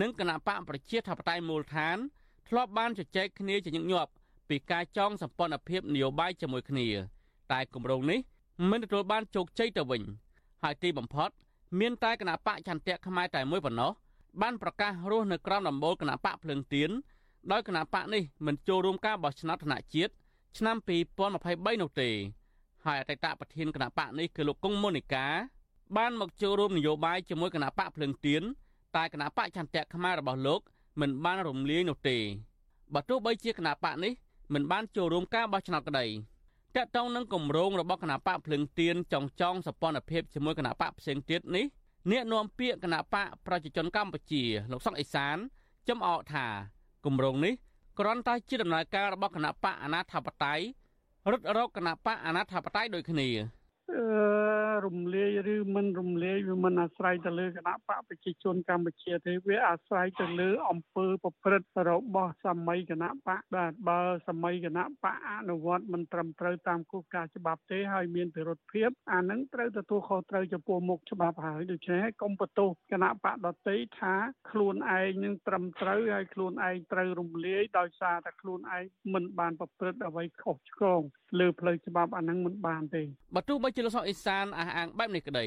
[0.00, 1.96] និងគណៈបកប្រជាធិបតេយ្យមូលដ្ឋាន
[2.48, 4.10] ធ្លាប់បានជជែកគ្នាជាញឹកញាប់
[4.48, 6.88] ពីការចងសម្ព័ន្ធភាពនយោបាយជាមួយគ្នា
[7.52, 8.20] តែគម្រោងនេះ
[8.70, 10.02] មិនទទួលបានជោគជ័យទៅវិញ
[10.62, 11.30] ហើយទីបំផុត
[11.80, 13.92] មានតែគណៈបកឆន្ទៈខ្មែរតែមួយប៉ុណ្ណោះ
[14.42, 16.90] បានប្រកាសរស់នៅក្រោមដំបូលគណៈបកភ្លឹងទៀន
[17.52, 20.12] ដោយគណៈបកនេះមិនចូលរួមការបោះឆ្នោតថ្នាក់ជាតិ
[20.58, 20.76] ឆ្នាំ
[21.28, 22.10] 2023នោះទេ
[22.86, 25.26] ហើយអតីតប្រធានគណៈបកនេះគឺលោកកុងមុនីកា
[25.96, 28.42] បានមកចូលរួមនយោបាយជាមួយគណៈបកភ្លើងទៀន
[28.96, 30.60] តែគណៈបកចន្ទៈខ្មែររបស់លោក
[31.00, 32.18] មិនបានរំលាយនោះទេ
[32.94, 34.12] បើទោះបីជាគណៈបកនេះ
[34.54, 36.06] មិនបានចូលរួមការបោះឆ្នោតក្តី
[36.76, 41.64] តកតងនឹងគម្រោងរបស់គណៈបកភ្លើងទៀនចងចងសពន្ធភាពជាមួយគណៈបកផ្សេងទៀតនេះ
[42.10, 45.36] អ្នកនាំពាក្យគណៈបកប្រជាជនកម្ពុជាលោកសុកអេសាន
[45.88, 46.46] ចំអកថា
[47.04, 47.54] គម្រោងនេះ
[47.98, 50.64] គ្រាន់តែជាដំណើរការរបស់គណៈបកអាណាធិបតេយ្យ
[51.30, 53.42] រត់រកគណៈបកអាណត្តិបតៃដូចគ្នាអឺ
[54.86, 74.14] រំលាយឬមិនរំលាយវាមិនអាស្រ័យទៅលើគណៈបកប្រជាជនកម្ពុជាទេវាអាស្រ័យទៅលើអង្គើប្រព្រឹត្តរបស់សម័យគណៈបកបាទបើសម័យគណៈបកអនុវត្តមិនត្រឹមត្រូវតាមគោលការណ៍ច្បាប់ទេហើយមានពិរុទ្ធភាពអានឹងត្រូវទទួលខុសត្រូវចំពោះមុខច្បាប់ហើយដូច្នេះកុំបន្ទោសគណៈបកដតីថា
[74.50, 81.02] ខ្លួនឯងនឹងត្រឹមត្រូវហើយខ្លួនឯងត្រូវរំលាយដោយសារតែខ្លួនឯងមិនបានប្រព្រឹត្តអ្វីខុសឆ្គង
[81.38, 83.02] លើផ្លូវច្បាប់អានឹងមិនបានទេ
[83.34, 85.46] បើទោះបីជាលោកសុកអេសានអះអាងបែបនេះក្តី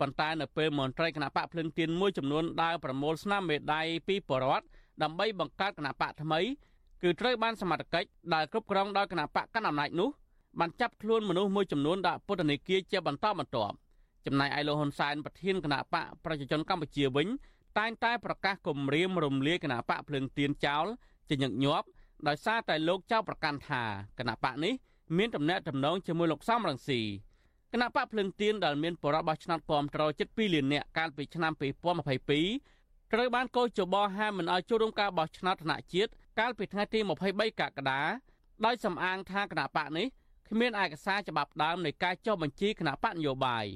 [0.00, 4.64] ប៉ុន្តែនៅពេលមន្ត្រីគណៈបកភ្លឹងទៀនមួយចំនួនដើរប្រមូលស្នាមមេដៃពីបរដ្ឋ
[5.02, 6.40] ដើម្បីបង្កើតគណៈបកថ្មី
[7.02, 10.08] គឺត្រូវបានសមត្ថកិច្ចដែលគ្រប់គ្រងដោយគណៈបកកណ្ដាលអំណាចនោះ
[10.60, 13.74] បានចាប់ខ្លួនមនុស្សមួយចំនួនដាក់ពន្ធនាគារជាបន្តបន្ទាប់
[14.26, 17.28] ចំណែកឯលោកហ៊ុនសែនប្រធានគណៈបកប្រជាជនកម្ពុជាវិញ
[17.78, 20.86] តែងតែប្រកាសគម្រាមរំលាយគណៈបកភ្លឹងទៀនចោល
[21.28, 21.86] ជាញឹកញាប់
[22.28, 23.82] ដោយសារតែលោកចៅប្រកាន់ថា
[24.18, 24.74] គណៈបកនេះ
[25.16, 27.00] មានតំណែងតំណងជាមួយលោកសំរងស៊ី
[27.72, 31.52] គណៈបកភ្លឹងទៀនដែលមានបរិបទឆ្នោតគាំទ្រជិត2លាននាក់កាលពីឆ្នាំ
[32.52, 38.02] 2022ត្រូវបានកោជបហាមមិនឲ្យចូលរួមការបោះឆ្នោតថ្នាក់ជាតិកាលពីថ្ងៃទី23កក្កដា
[38.64, 40.06] ដោយសំអាងថាគណៈបកនេះ
[40.48, 43.66] គ្មានឯកសារច្បាប់ដើមនៃការចុះបញ្ជីគណៈបកនយោបាយ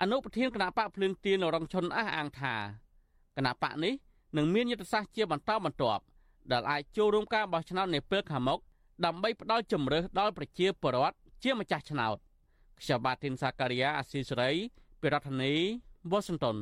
[0.00, 2.54] អនុប្រធានគណៈបកភ្លឹងទៀនរងឈុនអះអាងថា
[3.36, 3.94] គណៈបកនេះ
[4.36, 6.02] នឹងមានយុទ្ធសាស្ត្រជាបន្តបន្ទាប់
[6.52, 8.60] ដែលអាចចូលរួមការបោះឆ្នោតនាពេលខាងមុខ
[9.04, 12.16] ដើម្បីផ្ដល់ជំរើសដល់ប្រជាពលរដ្ឋជាម្ចាស់ឆ្នោត
[12.80, 14.50] ខ្ញុំបាទធីនសាការីយ៉ាអាស៊ីសេរី
[15.00, 15.54] ពីរដ្ឋធានី
[16.12, 16.56] Washington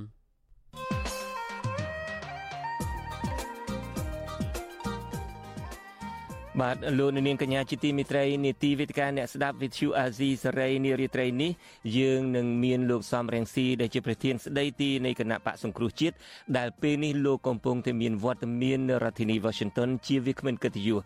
[6.61, 11.51] បបាទលោកនាងកញ្ញាជាទីមេត្រីនីតិវេទិកាអ្នកស្ដាប់វិទ្យុអាស៊ីសេរីនារីត្រីនេះ
[11.99, 16.14] យើងនឹងមានលោកសំរងស៊ីដែលជាប្រធានស្ដីទីនៃគណៈបកសង្គ្រោះជាតិ
[16.59, 21.01] ដែលពេលនេះលោកកំពុងតែមានវត្តមាននៅរដ្ឋធានី Washington ជាវាគ្មិនកិត្តិយស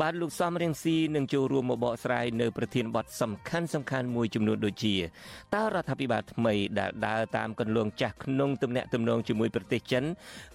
[0.00, 4.94] បាទលោកសំរងស៊ីនឹងចូលរួមមកបកស្រាយនៅប្រធានបទសំខាន់សំខាន់មួយចំនួនដូចជា
[5.54, 10.04] តើរដ្ឋាភិបាលថ្មីដែលដើរតាមគន្លងចាស់ក្នុងទំនាក់ទំនងជាមួយប្រទេសចិន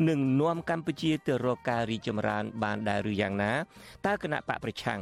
[0.10, 3.54] នឹងនាំកម្ពុជាទៅរកការរីកចម្រើនបានដែរឬយ៉ាងណា
[4.08, 5.00] តើគណៈបកប្រឆាំង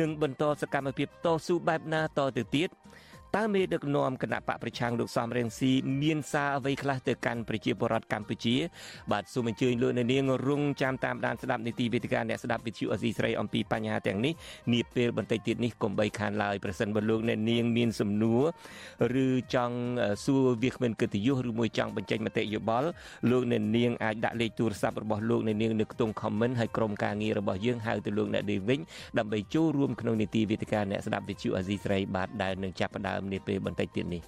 [0.00, 2.70] នឹងបន្តសកម្មភាពតស៊ូបែបណាតទៅទៀត
[3.38, 8.56] តើមេដឹកនាំគណៈបកប្រឆាំងលោកសំរងស៊ីមានសារអ្វីខ្លះទៅកាន់ប្រជាពលរដ្ឋកម្ពុជា
[9.12, 14.32] បាទសូមអញ្ជើញលោកអ្នកនាងរងចាំតាមដានស្ដាប់នីតិវេទិកាអ្នកស្ដាប់វិទ្យុអសីស្រីអំពីបញ្ហាទាំងនេះ
[14.72, 18.42] នាពេលបន្តិចទៀតនេះកុំបីខានឡើយប្រសិនបើលោកអ្នកនាងមានសំណួរ
[19.24, 19.76] ឬចង់
[20.24, 22.88] សួរវាគ្មិនកិត្តិយសឬមួយចង់បញ្ចេញមតិយោបល់
[23.30, 28.80] លោកអ្នកនាងអាចដាក់លេខទូរស័ព្ទរបស់លោកអ្នកនាងនៅក្នុង comment ហើយក្រុមការងាររបស់យើងហៅទៅលោកអ្នកនាងវិញ
[29.18, 34.22] ដើម្បីចូលរួមក្នុងនីតិវេទិកាអ្នកស្ដាប់វិទ្យុអសីស្រីបាទដែលនឹងចាប់ផ្ដើមមនាពេលបន្តិចទៀតនេះ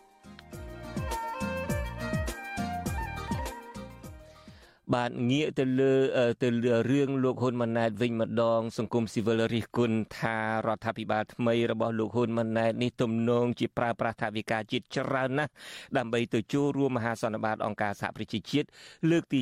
[4.93, 5.95] បាទងាកទៅលើ
[6.43, 15.51] ទៅលើរឿងលោកហ៊ុនម៉ាណែតវិញម្ដង សង្គមស៊ីវិលរិះគន់ថារដ្ឋាភិបាលថ្មីរបស់លោកហ៊ុនម៉ាណែតនេះទំនងជាប្រើប្រាស់ថវិកាជាតិច្រើនណាស់
[15.97, 18.69] ដើម្បីទៅចូលរួមមហាសន្និបាតអង្គការសហប្រជាជាតិ
[19.11, 19.41] លើកទី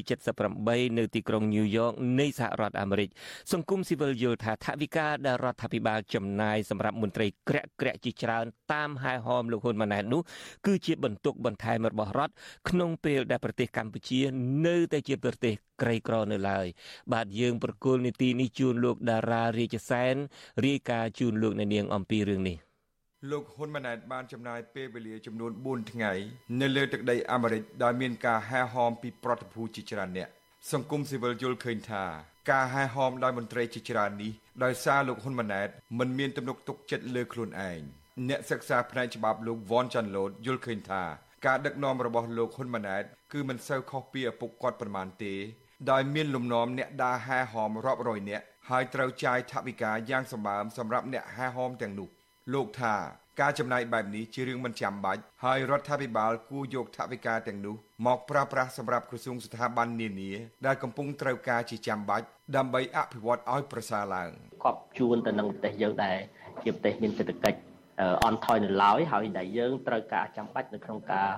[0.48, 3.08] 78នៅទីក្រុងញូវយ៉កនៃសហរដ្ឋអាមេរិក
[3.52, 10.22] សង្គមស៊ីវិលយល់ថាថវិកាដែលរដ្ឋាភិបាលចំណាយសម្រាប់មន្ត្រីក្រាក់ក្រាក់ជាច្រើនតាមហែហោមលោកហ៊ុនម៉ាណែតនោះ
[10.66, 12.34] គឺជាបន្ទុកបន្ថែមរបស់រដ្ឋ
[12.68, 14.20] ក្នុងពេលដែលប្រទេសកម្ពុជា
[14.66, 16.66] នៅតែជាប្រទេសក្រីក្រនៅឡើយ
[17.12, 20.14] បាទយើងប្រគល់នីតិនេះជូនលោកតារារាជសែន
[20.66, 22.58] រាយការណ៍ជូនលោកអ្នកនាងអំពីរឿងនេះ
[23.30, 26.12] លោកហ៊ុនម៉ាណែតបានចំណាយពេលវេលាចំនួន4ថ្ងៃ
[26.60, 30.28] នៅលើទឹកដីអាមេរិកដោយមានការហែហោមពីប្រតិភូជាច្រើនអ្នក
[30.72, 32.04] សង្គមស៊ីវិលយល់ឃើញថា
[32.50, 34.32] ការហែហោមដោយមន្ត្រីជាច្រើននេះ
[34.64, 35.68] ដោយសារលោកហ៊ុនម៉ាណែត
[35.98, 37.80] មិនមានទំនុកទុកចិត្តលើខ្លួនឯង
[38.28, 41.02] អ្នកសិក្សាផ្នែកច្បាប់លោកវ៉នចាន់ឡូតយល់ឃើញថា
[41.46, 45.34] ការដឹកនាំរបស់លោកហ៊ុនម៉ាណែត គឺមិនសូវខុសពីឪពុកគាត់ប៉ុន្មានទេ
[45.90, 52.08] ដោយមានលំនាំអ្នកដើរហែហោមរាប់រយនាក់ហើយត្រូវចាយថវិកាយ៉ាងសម្បើមសម្រាប់អ្នកហែហោមទាំងនោះ
[52.52, 52.94] លោកថា
[53.40, 60.32] ការចំណាយបែបនេះជារឿងមិនចាំបាច់ហើយរដ្ឋាភិបាលគួរយកថវិកាទាំងនោះមកប្រើប្រាស់សម្រាប់ក្រសួងស្ថាប័ននានា
[60.66, 64.30] ដែលកំពុងត្រូវការជាចាំបាច់ដើម្បីអភិវឌ្ឍឲ្យប្រសើរឡើង
[64.64, 66.16] គប់ជួនទៅនឹងប្រទេសយើងដែរ
[66.62, 67.71] ជាប្រទេសមានសេដ្ឋកិច្ច
[68.24, 71.30] អន់ថយនៅឡើយហើយដែលយើងត្រូវការចាំបាច់នៅក្នុងការ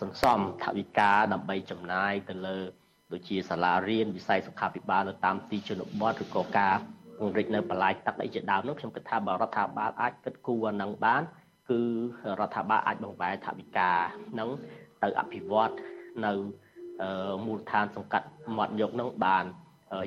[0.00, 2.58] សន្សំថវិកាដើម្បីចំណាយទៅលើ
[3.12, 6.74] ដូចជាសាលារៀនវិស័យសុខាភិបាលនៅតាមទីជនបទឬក៏ការ
[7.18, 11.22] ពង្រីកនៅបន្លាយទឹកអីជាដើមនោះខ្ញុំគិតថាបើរដ្ឋាភិបាលអាចគិតគូរអានឹងបាន
[11.70, 11.80] គឺ
[12.40, 13.90] រដ្ឋាភិបាលអាចបង្វែរថវិកា
[14.38, 14.48] នឹង
[15.02, 15.72] ទៅអភិវឌ្ឍ
[16.26, 16.32] នៅ
[17.46, 19.44] មូលដ្ឋានសង្កាត់មាត់យកនឹងបាន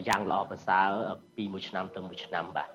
[0.07, 0.89] យ៉ាងល្អប្រសើរ
[1.35, 2.69] ពីមួយឆ្នាំទៅមួយឆ្នាំបាទ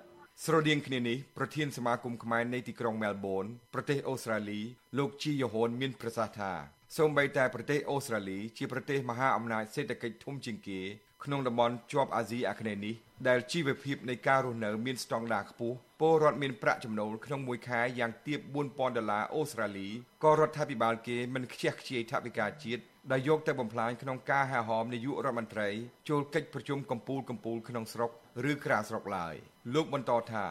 [0.45, 4.61] ស្រដៀងគ្នានេះប្រធានសមាគមខ្មែរនៃទីក្រុងមែលប៊នប្រទេសអូស្ត្រាលី
[4.99, 6.53] លោកជីយ៉ូហុនមានប្រសាសន៍ថា
[6.97, 10.81] សូម្បីតែប្រទេសអូស្ត្រាលីជាប្រទេសមហាអំណាចសេដ្ឋកិច្ចធំជាងគេ
[11.25, 12.95] ក្នុងតំបន់ជាប់អាស៊ីអាគ្នេយ៍នេះ
[13.29, 19.89] ដែលជីវភាពនៃការរស់នៅមានស្តង់ដារខ្ពស់ពលរដ្ឋមានប្រាក់ចំណូលក្នុងមួយខែយ៉ាងទាប4000ដុល្លារអូស្ត្រាលី
[20.25, 25.69] ក៏រដ្ឋាភិបាលគេមិនខ្ជះខ្ជាយថវិកាជាតិដែលយកទៅបំផ្លាញក្នុងការហែហោមនាយករដ្ឋមន្ត្រី
[26.09, 28.11] ចូលកិច្ចប្រជុំកម្ពុជាកម្ពុជាក្នុងស្រុក
[28.51, 29.35] ឬក្រៅស្រុកឡើយ
[29.75, 30.45] លោកបន្តថា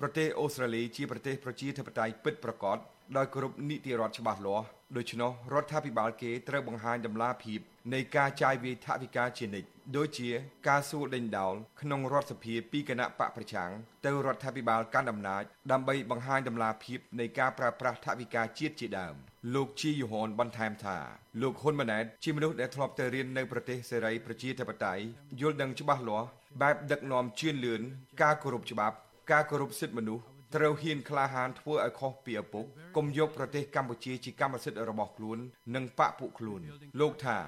[0.00, 2.78] ប្រទេសអូស្ត្រាលីជាប្រទេសប្រជាធិបតេយ្យពិតប្រាកដ
[3.16, 7.60] ដោយគោរពនីតិរដ្ឋច្បាស់លាស់ដូច្នោះរដ្ឋាភិបាលគេត្រូវបង្ហាញដំណាភាព
[7.94, 10.30] នៃការចាយវាយថវិកាជានិច្ចដូចជា
[10.68, 13.70] ការសួរដេញដោលក្នុងរដ្ឋសភាពីគណៈបកប្រឆាំង
[14.04, 19.14] ទៅរដ្ឋាភិបាលកាន់អំណាចដើម្បីបង្ហាញដំណាភាពនៃការប្រើប្រាស់ថវិកាជាតិជាដើម
[19.54, 20.98] លោកជីយូហនបន្ថែមថា
[21.42, 25.04] លោកហ៊ុនម៉ាណែតជាមនុស្សដែលធ្លាប់ទៅរៀននៅប្រទេសសេរីប្រជាធិបតេយ្យ
[25.40, 26.28] យល់ដឹងច្បាស់លាស់
[26.62, 27.82] បែបដឹកនាំជឿនលឿន
[28.22, 28.96] ការគោរពច្បាប់
[29.32, 30.24] ការគោរពសិទ្ធិមនុស្ស
[30.56, 32.64] ត្រូវហ៊ានក្លាហានធ្វើឲ្យខុសពីឪពុក
[32.96, 35.38] កុំយកប្រទេសកម្ពុជាជាកម្មសិទ្ធិរបស់ខ្លួន
[35.74, 36.60] និងបកពួកខ្លួន
[37.00, 37.38] លោកថា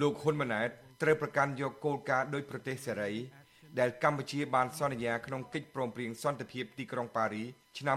[0.00, 0.68] លោកហ៊ុនម៉ាណែត
[1.02, 3.12] ត្រូវប្រកាន់យកគោលការណ៍ដោយប្រទេសសេរី
[3.80, 7.44] ដែលកម្ពុជាបានសន្យាក្នុងកិច្ចព្រមព្រៀងសន្តិភាពទីក្រុងប៉ារី
[7.78, 7.96] ឆ្នាំ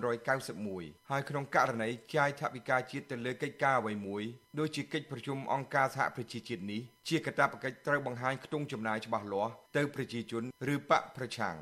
[0.00, 4.22] 1991ហើយក្នុងករណីចាយថវិកាជាតិទៅលើកិច្ចការអ្វីមួយ
[4.58, 10.42] ដូចជាកិច្ចប្រជុំអង្គការសហប្រជាជាតិនេះជាកាតព្វកិច្ចត្រូវបង្ហាញខ្ទង់ចំណាយច្បាស់លាស់ទៅប្រជាជន
[10.74, 11.56] ឬបកប្រឆាំង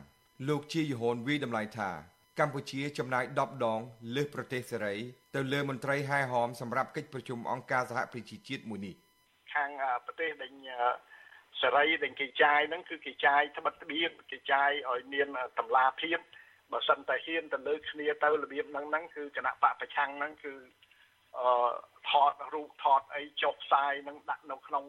[0.48, 1.90] លោកជាយហូនវិតម្លៃថា
[2.40, 3.80] កម្ពុជាចំណាយ10ដង
[4.14, 4.96] លើសប្រទេសសេរី
[5.34, 8.94] ទៅលើមន្ត្រីហែហោមសម្រាប់កិច្ចប្រជុំអង្គការសហប្រជាជាតិមួយនេះ
[9.54, 9.70] ខាង
[10.06, 10.52] ប្រទេសដែល
[11.62, 16.18] សេរីដែលគេចាយហ្នឹងគឺគេចាយត្បិតត្បៀងគេចាយឲ្យមានតម្លាភាព
[16.72, 20.54] បើសិនតែហ៊ានទៅលើគ្នាទៅរបៀបហ្នឹងហ្នឹងគឺគណៈបកប្រឆាំងហ្នឹងគឺ
[21.38, 21.70] អឺ
[22.10, 24.84] ថតរូបថតអីចុះផ្សាយហ្នឹងដាក់នៅក្នុង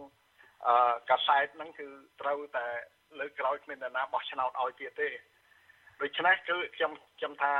[0.68, 1.88] អឺកាសែតហ្នឹងគឺ
[2.22, 2.68] ត្រូវតែ
[3.20, 5.14] លើក្រោយគ្មាននរណាបោះឆ្នោតឲ្យទៀតទេអ
[6.02, 7.54] ដូច្នេះគឺខ្ញុំខ្ញុំថា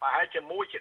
[0.00, 0.80] ប្រហែលជាមួយជា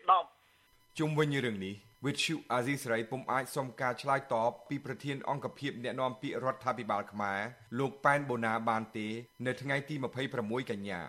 [0.49, 1.75] 10ជុំវិញរឿងនេះ
[2.05, 7.39] វិទ្យុអាស៊ីសេរីពុំអាចសុំការឆ្លើយតបពីប្រធានអង្គភិបអ្នកណែនាំពាក្យរដ្ឋាភិបាលខ្មែរ
[7.79, 9.07] លោកប៉ែនបូណាបានទេ
[9.45, 9.95] នៅថ្ងៃទី
[10.33, 11.01] 26កញ្ញា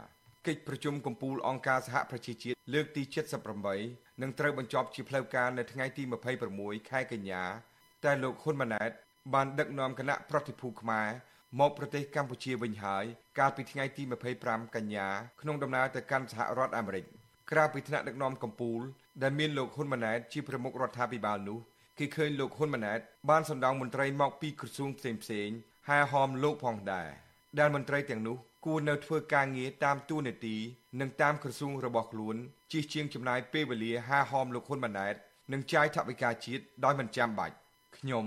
[0.47, 3.03] កិច្ចប្រជុំកំពូលអង្គការសហប្រជាជាតិលើកទី
[3.62, 6.03] 78នឹងត្រូវបញ្ចប់ជាផ្លូវការនៅថ្ងៃទី
[6.47, 7.42] 26ខែកញ្ញា
[8.05, 8.90] តែលោកហ៊ុនម៉ាណែត
[9.35, 11.09] បានដឹកនាំគណៈប្រតិភូខ្មែរ
[11.61, 13.05] មកប្រទេសកម្ពុជាវិញហើយ
[13.39, 14.03] កាលពីថ្ងៃទី
[14.39, 15.09] 25កញ្ញា
[15.41, 17.05] ក្នុងដំណើរទៅកាន់សហរដ្ឋអាមេរិក
[17.51, 18.81] ក្រៅពីថ្នាក់ដឹកនាំកម្ពុជា
[19.23, 21.59] ដែលមានលោកហ៊ុនម៉ាណែតជាប្រមុខរដ្ឋាភិបាលនោះ
[21.99, 25.49] គេឃើញលោកហ៊ុនម៉ាណែតបានសម្ដៅមន្ត្រីមកពីក្រសួងផ្សេងផ្សេង
[25.89, 27.09] ហាហមលោកផងដែរ
[27.59, 30.57] ដែលមន្ត្រីទាំងនោះគួរនៅធ្វើការងារតាមទួនាទី
[31.01, 32.37] និងតាមក្រសួងរបស់ខ្លួន
[32.73, 35.15] ជិះជាងចំណាយពេលវេលាហាហមលោកហ៊ុនម៉ាណែត
[35.53, 37.55] និងចាយថវិកាជាតិដោយមិនចាំបាច់
[37.97, 38.25] ខ្ញុំ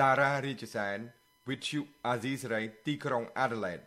[0.00, 0.98] ដារ៉ារាជសែន
[1.48, 1.82] with you
[2.12, 3.84] Azizray ទីក្រុង Adelaide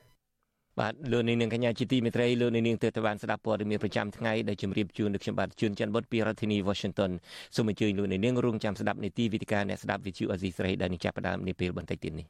[0.79, 7.11] បាទលោកនាងកញ្ញាជាទីមេត្រីលោកនាងទើបតែបានស្ដាប់ព័ត៌មានប្រចាំថ្ងៃដែលជម្រាបជូននៅខ្ញុំបាទជួនច័ន្ទបុតពីរដ្ឋធានី Washington
[7.55, 12.27] សូមអញ្ជើញលោកនាងរងចាំស្ដាប់នីតិវិទ្យាអ្នកស្ដាប់ View Azizi ស្រីដែលនឹងចាប់ផ្ដើមនាពេលបន្តិចទៀតនេះ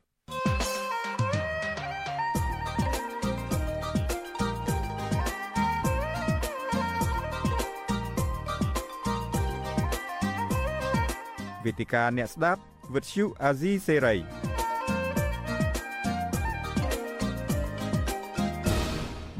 [11.65, 12.61] វេទិកាអ្នកស្ដាប់
[12.93, 14.48] View Azizi សេរី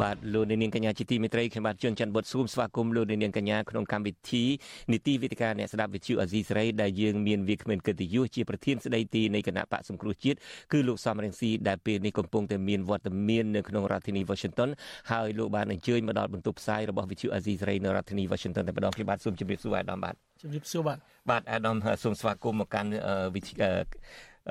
[0.01, 4.43] បាទលោកនាងកញ្ញាជាទីមេត្រីខ្ញុំបាទជួនច័ន្ទបុតស៊ូមស្វាគមន៍លោកនាងកញ្ញាក្នុងកម្មវិធី
[4.91, 10.37] នីតិវិទ្យាអ្នកស្ដាប់វិទ្យុអាស៊ីសេរីដែលយើងមានវាគ្មិនកិត្តិយសជាប្រធានស្ដីទីនៃគណៈបកសង្គ្រោះជាតិ
[10.71, 14.69] គឺលោកសំរងស៊ីដែលពេលនេះកំពុងតែមានវត្តមាននៅក្នុងរដ្ឋធានី Washington
[15.11, 20.97] ហើយលោកបានអញ្ជើញមកដល់បន្ទប់ផ្សាយរបស់វិទ្យុអាស៊ីសេរីនៅរដ្ឋធានី Washington តែម្ដងខ្ញុំបាទសូមជម្រាបសួរអាដាមបាទជម្រាបសួរបាទ
[21.29, 22.89] បាទអាដាមសូមស្វាគមន៍មកកាន់
[23.35, 23.55] វិទ្យុ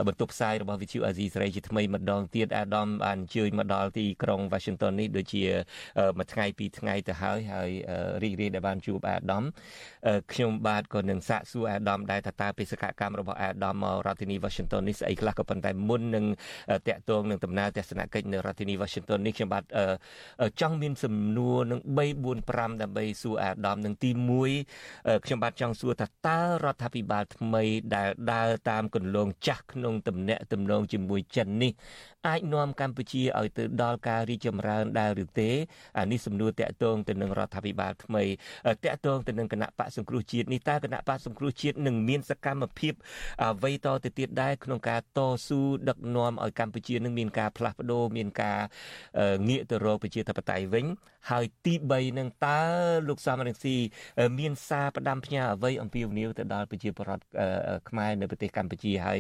[0.07, 5.43] បន្ទប់ផ្សាយរបស់ VTV Asia សេរីជាថ្មីម្ដងទៀតអាដាមបានអញ្ជើញមកដល់ទីក្រុង Washington នេះដូចជា
[6.19, 7.71] មួយថ្ងៃពីរថ្ងៃទៅហើយហើយ
[8.23, 9.45] រីករាយដែលបានជួបអាដាម
[10.33, 16.25] ខ្ញុំបាទក៏នឹងសាកសួរអាដាមដែរថាតើបេសកកម្មរបស់អាដាមមករដ្ឋធានី Washington នេះស្អីខ្លះក៏ប៉ុន្តែមុននឹង
[16.89, 19.65] តាក់ទងនឹងដំណើរទស្សនកិច្ចនៅរដ្ឋធានី Washington នេះខ្ញុំបាទ
[20.61, 24.11] ចង់មានសំណួរនឹង3 4 5ដើម្បីសួរអាដាមនឹងទី
[24.67, 31.73] 1ខ្ញុំបាទចង់សួរថាតើរដ្ឋាភិបាលថ្មីដែលដើរតាមគន្លងចាស់ក្នុងទំនាក់ទំនងជាមួយចិននេះ
[32.29, 35.51] អាចនាំកម្ពុជាឲ្យទៅដល់ការរីកចម្រើនដែរឬទេ
[35.99, 38.25] អានេះសំណួរតាក់ទងទៅនឹងរដ្ឋាភិបាលថ្មី
[38.85, 42.93] តាក់ទងទៅនឹងគណៈបកសង្គ្រោះជាតិនេះតើគណៈបកសង្គ្រោះជាតិនឹងមានសកម្មភាព
[43.43, 48.59] អ្វីតទៅទៀតដែរក្នុងការតស៊ូដឹកនាំឲ្យកម្ពុជានឹងមានការផ្លាស់ប្ដូរមានការ
[49.49, 50.85] ងាកទៅរកប្រជាធិបតេយ្យវិញ
[51.31, 52.61] ហើយទី3នឹងតើ
[53.09, 53.77] លោកសំរងស៊ី
[54.39, 57.25] មានសារផ្ដាំផ្ញើអ្វីអំពីវនីវទៅដល់ប្រជាពលរដ្ឋ
[57.89, 59.19] ខ្មែរនៅប្រទេសកម្ពុជាហើយ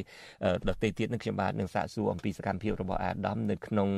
[0.68, 3.88] ដទៃទៀតនឹងខ្ញុំបាទនឹងសាកសួរអំពីសកម្មភាពរបស់អាដាមនៅក្នុង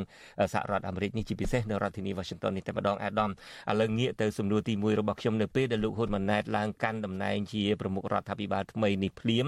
[0.52, 9.46] សហរដ្ឋអាមេរិកនេះជាពិសេសនៅរដ្ឋធានី Washington នេះតែម្ដងអាដាមឥឡូវងាកទៅសំណួរទី1របស់ខ្ញុំនៅពេលដែលលោកហ៊ុនម៉ាណែតឡើងកាន់តំណែងជាប្រមុខរដ្ឋាភិបាលថ្មីនេះភ្លាម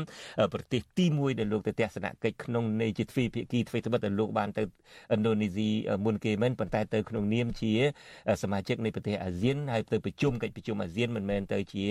[0.53, 5.69] ប្រទេសទី1ដែលលោកទៅទស្សនកិច្ចក្នុងនៃជាទ្វីភាគីទ្វេត្បិតដែលលោកបានទៅឥណ្ឌូនេស៊ី
[6.05, 7.73] មុនគេមិនប៉ុន្តែទៅក្នុងនាមជា
[8.43, 11.87] សមាជិកនៃប្រទេសអាស៊ានហើយទៅប្រជុំកិច្ចប្រជុំអាស៊ានមិនមែនទៅជា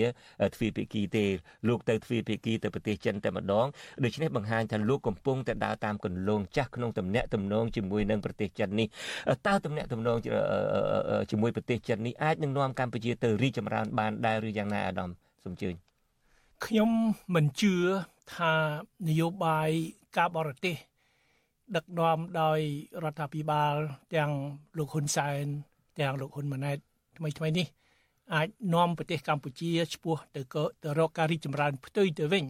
[0.54, 1.24] ទ្វីភាគីទេ
[1.68, 3.66] លោកទៅទ្វីភាគីទៅប្រទេសចិនតែម្ដង
[4.04, 8.86] ដូច្នេះបង្ហាញថាលោកកំពុងតែដើរតាមគន្លងចាស់ក្នុងទំនាក់ទំនងជាមួយនឹងប្រទេសចិននេះ
[9.46, 10.16] តើទំនាក់ទំនង
[11.30, 15.10] ជាមួយប្រទេសចិននេះអាចនឹងនាំកម្ពុជាទៅរីកចម្រើនបានដែរឬយ៉ាងណាអាដាម
[15.44, 15.74] សូមជឿញ
[16.64, 16.90] ខ្ញុំ
[17.34, 17.74] មិនជឿ
[18.36, 18.54] ថា
[19.08, 19.70] នយោបាយ
[20.16, 20.76] ការបរទេស
[21.76, 22.60] ដឹកនាំដោយ
[23.04, 23.74] រដ្ឋាភិបាល
[24.14, 24.30] ទាំង
[24.78, 25.44] លោកហ៊ុនសែន
[25.98, 26.78] ទាំងលោកហ៊ុនម៉ាណែត
[27.16, 27.66] ថ្មីថ្មីនេះ
[28.34, 30.40] អាចនាំប្រទេសកម្ពុជាឆ្ពោះទៅ
[30.82, 32.44] ទៅរកការរីកចម្រើនផ្ទុយទៅវិញ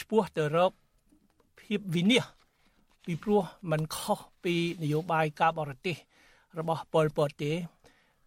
[0.00, 0.72] ឆ្ពោះទៅរក
[1.60, 2.44] ភាពវិនិច្ឆ័យ
[3.04, 5.96] ពីព្រោះมันខុសពីនយោបាយការបរទេស
[6.58, 7.52] របស់ប៉ុលពតទេ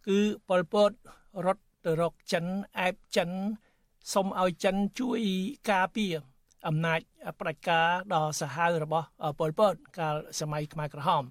[0.06, 0.90] គឺប៉ុលពត
[1.46, 2.44] រត់ទៅរកចិន
[2.78, 3.30] អែបចិន
[4.14, 5.20] សុំឲ្យចិនជួយ
[5.70, 6.12] ការពារ
[6.66, 7.00] អំណាច
[7.40, 9.06] ប្រជាការដ៏សាហាវរបស់
[9.38, 11.24] ប៉ុលពតកាលសម័យខ្មែរក្រហម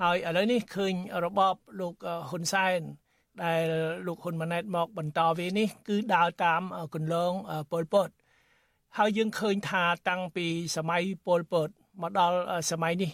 [0.00, 1.94] ហើយឥឡូវនេះឃើញរបបលោក
[2.28, 2.80] ហ៊ុនសែន
[3.44, 3.62] ដែល
[4.06, 6.62] លោកហ៊ុនម៉ាណែតមកបន្តវានេះ គឺដើរតាម
[6.94, 7.32] គន្លង
[7.72, 8.08] ប៉ុលពត
[8.98, 11.68] ហើយយើងឃើញថាតាំងពីសម័យប៉ុលពត
[12.02, 12.38] មកដល់
[12.70, 13.10] សម័យនេះ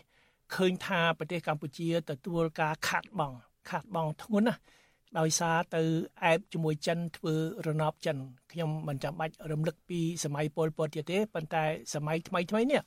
[0.55, 3.33] ឃើញថាប្រទេសកម្ពុជាទទួលការខាត់បង
[3.69, 4.61] ខាត់បងធ្ងន់ណាស់
[5.19, 5.83] ដោយសារទៅ
[6.25, 7.35] អែបជាមួយចិនធ្វើ
[7.67, 8.17] រណបចិន
[8.53, 11.65] ខ្ញុំមិនចាំបាច់រំលឹកពីសម័យពលពតទៀតទេប៉ុន្តែ
[11.95, 12.83] សម័យថ្មីថ្មីនេះ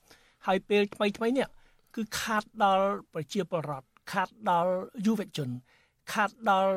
[0.47, 1.47] ហើយពេលថ្មីថ្មីនេះ
[1.95, 4.73] គឺខាត់ដល់ប្រជាពលរដ្ឋខាត់ដល់
[5.05, 5.49] យុវជន
[6.12, 6.75] ខាត់ដល់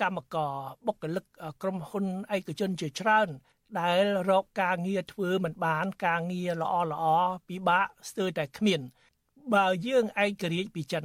[0.00, 0.52] កម្មករ
[0.86, 1.24] បុគ្គលិក
[1.62, 2.06] ក្រុមហ៊ុន
[2.36, 3.28] ឯកជនជាច្រើន
[3.80, 7.04] ដែលរកការងារធ្វើមិនបានការងារល្អល្អ
[7.48, 8.80] ពិបាកស្ទើរតែគ្មាន
[9.54, 11.04] បើយើងឯករាជ្យពីចិន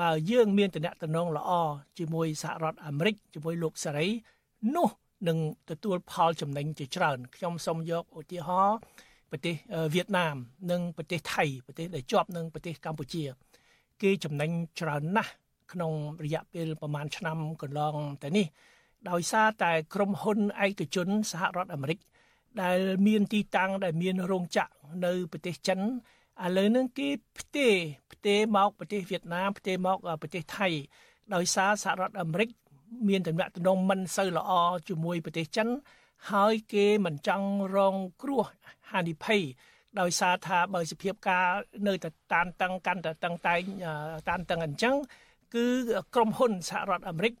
[0.00, 0.82] បើយើងមានតំ
[1.16, 1.50] ណែងល្អ
[1.98, 4.08] ជាមួយសហរដ្ឋអាមេរិកជាមួយលោកសេរី
[4.74, 4.88] នោះ
[5.28, 5.38] នឹង
[5.70, 8.76] ទទួលផលចំណេញជាច្រើនខ្ញុំសូមយកឧទាហរណ៍
[9.34, 9.56] ប្រទេស
[9.94, 10.36] វៀតណាម
[10.70, 13.22] និងប្រទេសថៃប្រទេសដែលជាប់នឹងប្រទេសកម្ពុជា
[14.02, 15.32] គេចំណេញច្រើនណាស់
[15.72, 15.92] ក្នុង
[16.24, 18.46] រយៈពេលប្រហែលឆ្នាំកន្លងទៅនេះ
[19.10, 21.98] ដោយសារតែក្រុមហ៊ុនឯកជនសហរដ្ឋអាមេរិក
[22.62, 24.72] ដែលមានទីតាំងដែលមានរោងចក្រ
[25.04, 25.84] នៅប្រទេសចិនឥ
[26.56, 27.74] ឡូវហ្នឹងគេផ្ទេរ
[28.12, 30.68] ផ្ទេរមកប្រទេសវៀតណាមផ្ទេរមកប្រទេសថៃ
[31.34, 32.48] ដោយសារសហរដ្ឋអាមេរិក
[33.08, 34.50] មានទំនាក់ទំនងមិនសូវល្អ
[34.88, 35.68] ជាមួយប្រទេសចិន
[36.30, 38.42] ហើយគេមិនចង់រងគ្រោះ
[38.90, 39.42] ហានិភ័យ
[40.00, 41.46] ដោយសារថាបើសភាពការ
[41.88, 43.60] នៅតែតានតឹងកាន់តែតឹងតែង
[44.28, 44.94] តានតឹងអញ្ចឹង
[45.54, 45.66] គឺ
[46.14, 47.32] ក្រុមហ៊ុនសហរដ្ឋអាមេរិក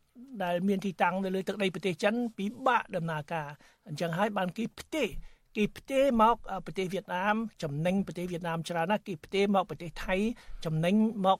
[0.44, 3.48] ដែលមានទីតាំងនៅលើទឹកដីប្រទេសចិនពិបាកដំណើរការ
[3.88, 5.08] អញ្ចឹងហើយបានគេផ្ទេរ
[5.56, 10.16] គេផ្ទេរមកប្រទេសវៀតណាមចំណេញប្រទេសវៀតណាមច្រើនណាស់គេផ្ទេរមកប្រទេសថៃ
[10.64, 10.94] ចំណេញ
[11.26, 11.38] មក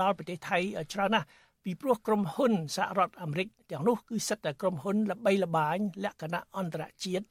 [0.00, 0.58] ដល់ប្រទេសថៃ
[0.92, 1.26] ច្រើនណាស់
[1.64, 7.24] ពីព្រោះក្រុមហ៊ុនសហរដ្ឋអាមេរិកទាំងនោះគឺសិតតែក្រុមហ៊ុនល្បីល្បាញលក្ខណៈអន្តរជាតិ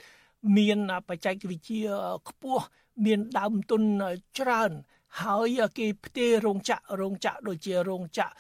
[0.58, 0.78] មាន
[1.10, 1.84] បច្ចេកវិទ្យា
[2.30, 2.64] ខ្ពស់
[3.06, 3.82] មានដើមទុន
[4.40, 4.72] ច្រើន
[5.22, 8.34] ហើយគេផ្ទេររោងចក្ររោងចក្រដូចជារោងចក្រ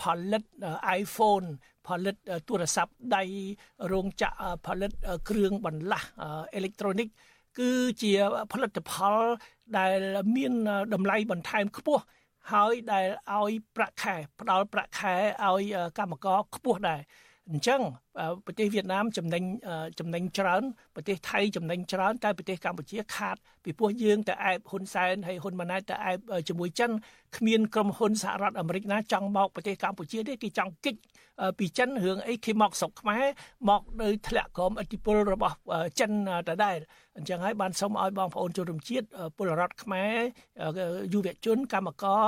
[0.00, 0.02] ផ
[0.32, 0.42] លិត
[1.00, 1.46] iPhone
[1.86, 2.16] ផលិត
[2.48, 3.22] ទូរស័ព្ទដៃ
[3.92, 4.92] រោងចក្រផលិត
[5.28, 6.08] គ្រឿងបន្លាស់
[6.54, 7.08] អេឡិចត្រូនិក
[7.58, 7.70] គឺ
[8.02, 8.12] ជា
[8.52, 9.22] ផលិតផល
[9.76, 10.00] ដែល
[10.36, 10.52] មាន
[10.94, 12.02] តម្លៃបន្ថែមខ្ពស់
[12.52, 13.06] ហើយដែល
[13.38, 15.64] ឲ្យប្រាក់ខែផ្ដល់ប្រាក់ខែឲ្យ
[15.98, 17.00] កម្មករខ្ពស់ដែរ
[17.50, 17.80] អញ្ចឹង
[18.46, 19.42] ប្រទេសវៀតណាមចំណេញ
[19.98, 20.62] ចំណេញច្រើន
[20.94, 26.90] ប្រទេសថៃចំណេញច្រើនតែប្រទេសកម្ពុជាខាតពីព្រោះយើងតែអែបហ៊ុនសែនហើយហ៊ុនម៉ាណែតតែអែបជាមួយចិន
[27.36, 30.94] គ្មានក្រុមហ៊ុនសហរដ្ឋអាមេរិកណាចង់មកប្រទេសកម្ពុជាទេគេចង់គិត
[31.58, 33.24] ពីចិនរឿងអីគេមកស្រុកខ្មែរ
[33.68, 35.56] មកនៅធ្លាក់ក្រោមឥទ្ធិពលរបស់
[36.00, 36.12] ចិន
[36.48, 36.78] ដដែល
[37.16, 40.14] អញ្ចឹងហើយបានសូមឲ្យបងប្អូនជនរួមជាតិពលរដ្ឋខ្មែរ
[41.12, 42.22] យុវជនកម្មករ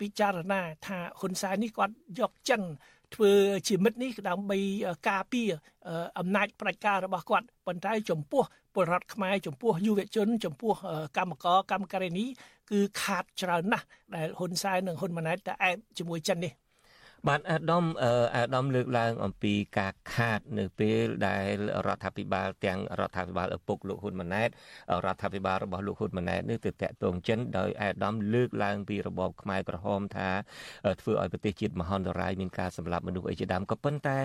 [0.00, 2.62] ពិចារណាថាហ៊ុនសែននេះគាត់យកចិន
[3.14, 3.32] ធ្វើ
[3.68, 4.58] ជាមិត្តនេះដើម្បី
[5.08, 5.48] ការពារ
[6.18, 8.42] អំណាចផ្ដាច់ការរបស់គាត់ប៉ុន្តែចំពោះ
[8.74, 10.72] ពលរដ្ឋខ្មែរចំពោះយុវជន ចំពោះ
[11.16, 12.24] កម្មករកម្មការិនី
[12.70, 16.52] គឺខាតច្រើនណាស់ដែលហ៊ុនសែននិងហ៊ុនម៉ាណែតតែអែបជាមួយចិននេះ
[17.28, 17.84] បាទអាដាម
[18.36, 24.48] អាដាមលើកឡើង អំពីការខាត នៅពេលដែលរដ្ឋាភិបាលទាំងរដ្ឋាភិបាលឪពុកលោកហ៊ុនម៉ាណែត
[25.04, 30.28] រដ្ឋាភិបាលរបស់លោកហ៊ុនម៉ាណែតនេះទៅតាក់ទងចិនដោយអាដាមលើកឡើងពីរបបខ្មែរក្រហមថា
[31.00, 34.18] ធ្វើឲ្យប្រទេសជាតិមហន្តរាយមានការសម្លាប់មនុស្សអីជាដើមក៏ប៉ុន្តែ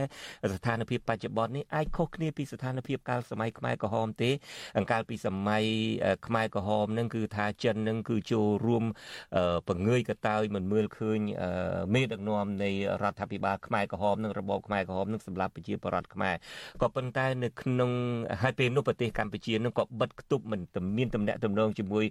[0.53, 4.31] ស្ថានភាពបច្ចុប្បន្ននេះអាចខុសគ្នាពីស្ថានភាពកាលសម័យខ្មែរក្រហមទេ
[4.77, 5.63] អង្កាលពីសម័យ
[6.27, 8.83] ខ្មែរក្រហមនឹងគឺថាចិននឹងគឺចូលរួម
[9.67, 11.19] បង្ងើយកតើយមិនមើលឃើញ
[11.93, 16.35] មេដឹកនាំនៃរដ្ឋាភិបាលខ្មែរក្រហមនិងរបបខ្មែរក្រហមនឹងសម្លាប់ប្រជាពលរដ្ឋខ្មែរ
[16.81, 17.91] ក៏ប៉ុន្តែនៅក្នុង
[18.41, 20.61] ហើយពេលនោះប្រទេសកម្ពុជានឹងក៏បិទគប់មិន
[20.97, 22.05] មានតំណែងតំណងជាមួយ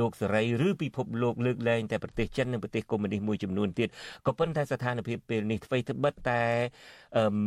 [0.00, 3.88] លោកសេរីឬពិភពលោកលើកលែងតែប្រទេសចិននិងប្រទេសកុម្មុយនីសមួយចំនួនទៀត
[4.26, 6.42] ក៏ប៉ុន្តែស្ថានភាពពេលនេះអ្វីត្បិតតែ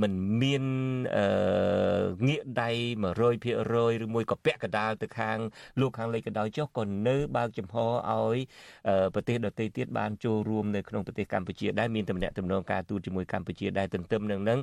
[0.02, 0.64] មិនមាន
[2.28, 2.70] ងាកដៃ
[3.22, 5.38] 100%ឬមួយក៏ពាក់កដាលទៅខាង
[5.80, 8.38] លោកខាងលិចក៏ដោយចុះក៏នៅបើកចំហឲ្យ
[9.14, 14.60] ប្រទេសដទៃទៀតបានចូលរួមនៅក្នុងប្រទេសកម្ពុជាដែលមានតំណែងតំណងការទូតជាមួយកម្ពុជាដែលទន្ទឹមនឹងនឹង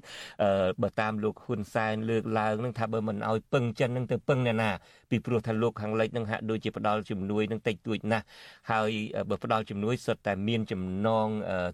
[0.82, 4.70] បើតាមលោកហ៊ុនសែនលើកឡើងនឹងថាបើមិនឲ្យពឹងចិននឹងទៅពឹងអ្នកណា
[5.10, 8.24] ពីព្រោះថាលោកខាងលិចនឹងហាក់ដូចជាផ្ដាល់ជំនួយនឹងតិចតួចណាស់
[8.70, 8.90] ហើយ
[9.30, 11.28] បើផ្ដាល់ជំនួយសុទ្ធតែមានចំណង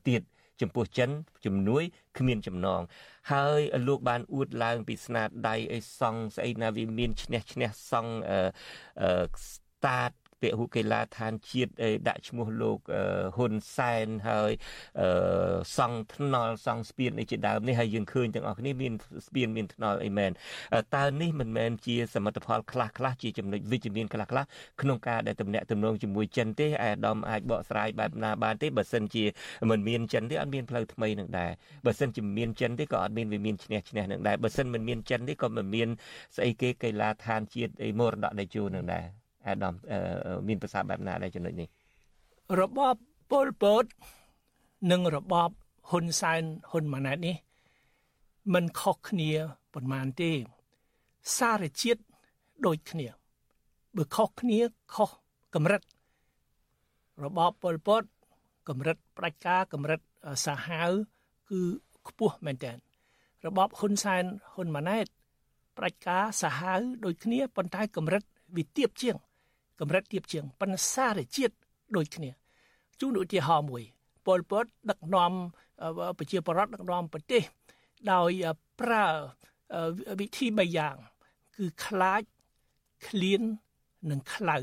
[0.09, 0.23] ទៀត
[0.61, 1.11] ចំពោះចិន
[1.47, 1.83] ជំនួយ
[2.19, 2.81] គ្មានចំណង
[3.33, 9.11] ហើយលោកបានអួតឡើងពីស្នាដៃអីសង់ស្អីណាវាមានឈ្នះឈ្នះសង់អឺ
[9.49, 11.73] ស្តាត ពហុកីឡាឋានជាតិ
[12.09, 12.79] ដាក់ឈ្មោះលោក
[13.37, 14.53] ហ៊ុនសែនហើយ
[15.77, 18.93] សង់ថ្នល់សង់ស្ពានអីជាដើមនេះហើយយើងឃើញទាំងអស់គ្នាមាន
[19.27, 20.31] ស្ពានមានថ្នល់អីមែន
[20.97, 24.45] តើនេះមិនមែនជាសមិទ្ធផលខ្លះខ្លះជាចំណុចវិជ្ជមានខ្លះខ្លះ
[24.83, 29.25] ក្នុងការដែលតំណាក់តំណងជាមួយចិនទេអាដាមអាចបកស្រាយបែបណាបានទេបើសិនជា
[29.71, 31.51] មិនមានចិនទេអត់មានផ្លូវថ្មីនឹងដែរ
[31.87, 35.89] បើសិនជាមានចិនទេក៏អត់មានវាមានឈ្នះឈ្នះនឹងដែរបើសិនមិនមានចិនទេក៏មិនមាន
[36.37, 39.75] ស្អីគេកីឡាឋានជាតិអីមរតកដេជោនឹងដែរ អាដាម
[40.49, 41.69] មានប្រសាសន៍បែបណាដែរចំណុចនេះ
[42.61, 42.97] របប
[43.31, 43.85] ពលពត
[44.91, 45.51] និងរបប
[45.91, 47.37] ហ៊ុនសែនហ៊ុនម៉ាណែតនេះ
[48.55, 49.31] มันខុសគ្នា
[49.75, 50.31] ប៉ុន្មានទេ
[51.37, 52.03] សារជាតិ
[52.67, 53.07] ដូចគ្នា
[53.97, 54.59] បើខុសគ្នា
[54.95, 55.11] ខុស
[55.55, 55.83] កម្រិត
[57.25, 58.03] របបពលពត
[58.69, 60.01] កម្រិតផ្ដាច់ការកម្រិត
[60.47, 60.91] សាហាវ
[61.51, 61.61] គឺ
[62.09, 62.73] ខ្ពស់មែនតើ
[63.47, 65.07] របបហ៊ុនសែនហ៊ុនម៉ាណែត
[65.77, 68.23] ផ្ដាច់ការសាហាវដូចគ្នាប៉ុន្តែកម្រិត
[68.57, 69.17] វាទៀបជាង
[69.81, 71.55] កម្រិតទៀបជាងប៉ុន្តែសារជាតិ
[71.97, 72.31] ដូចគ្នា
[73.01, 73.85] ជូនឧទាហរណ៍មួយ
[74.27, 75.33] ពលពតដឹកនាំ
[76.19, 77.43] ប្រជាពលរដ្ឋដឹកនាំប្រទេស
[78.13, 78.31] ដោយ
[78.81, 79.05] ប្រើ
[80.21, 80.97] វិធី3យ៉ាង
[81.57, 82.23] គឺខ្លាច
[83.09, 83.43] ឃ្លាន
[84.11, 84.63] និងខ្លៅឥ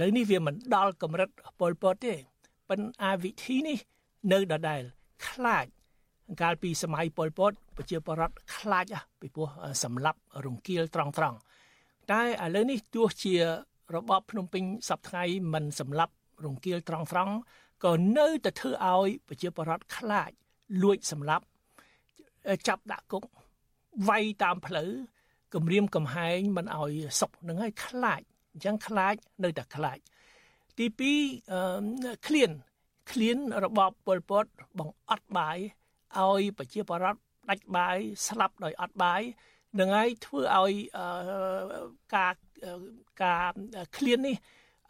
[0.00, 1.28] ឡូវនេះវាមិនដល់កម្រិត
[1.60, 2.14] ពលពតទេ
[2.68, 3.78] ប៉ុន្តែវិធីនេះ
[4.32, 4.82] នៅដដែល
[5.28, 5.66] ខ្លាច
[6.42, 8.86] កាលពីសម័យប៉ុលពតប្រជាពលរដ្ឋខ្លាច
[9.20, 9.48] ពីព្រោះ
[9.82, 11.38] សម្លាប់រង្គាលត្រង់ត្រង់
[12.10, 13.34] តែឥឡូវនេះទោះជា
[13.94, 16.14] របបភ្នំពេញសប្តាហ៍មិនសម្លាប់
[16.44, 17.34] រង្គាលត្រង់ត្រង់
[17.84, 20.30] ក៏នៅតែធ្វើឲ្យប្រជាពលរដ្ឋខ្លាច
[20.82, 21.44] លួចសម្លាប់
[22.68, 23.24] ចាប់ដាក់គុក
[24.08, 24.90] វាយតាមផ្លូវ
[25.54, 28.22] គម្រាមកំហែងមិនឲ្យសុខនឹងឲ្យខ្លាច
[28.52, 29.14] អញ្ចឹងខ្លាច
[29.44, 29.98] នៅតែខ្លាច
[30.78, 32.50] ទី2ឃ្លាន
[33.10, 34.44] ឃ្លានរបបប៉ុលពត
[34.78, 35.58] បង្អត់បាយ
[36.18, 37.20] ឲ្យប្រជាពលរដ្ឋ
[37.50, 39.22] ដាច់បាយស្លាប់ដោយអត់បាយ
[39.78, 40.72] នឹងហើយធ្វើឲ្យ
[42.16, 42.34] ការ
[43.22, 43.52] ការ
[43.96, 44.36] ឃ្លាននេះ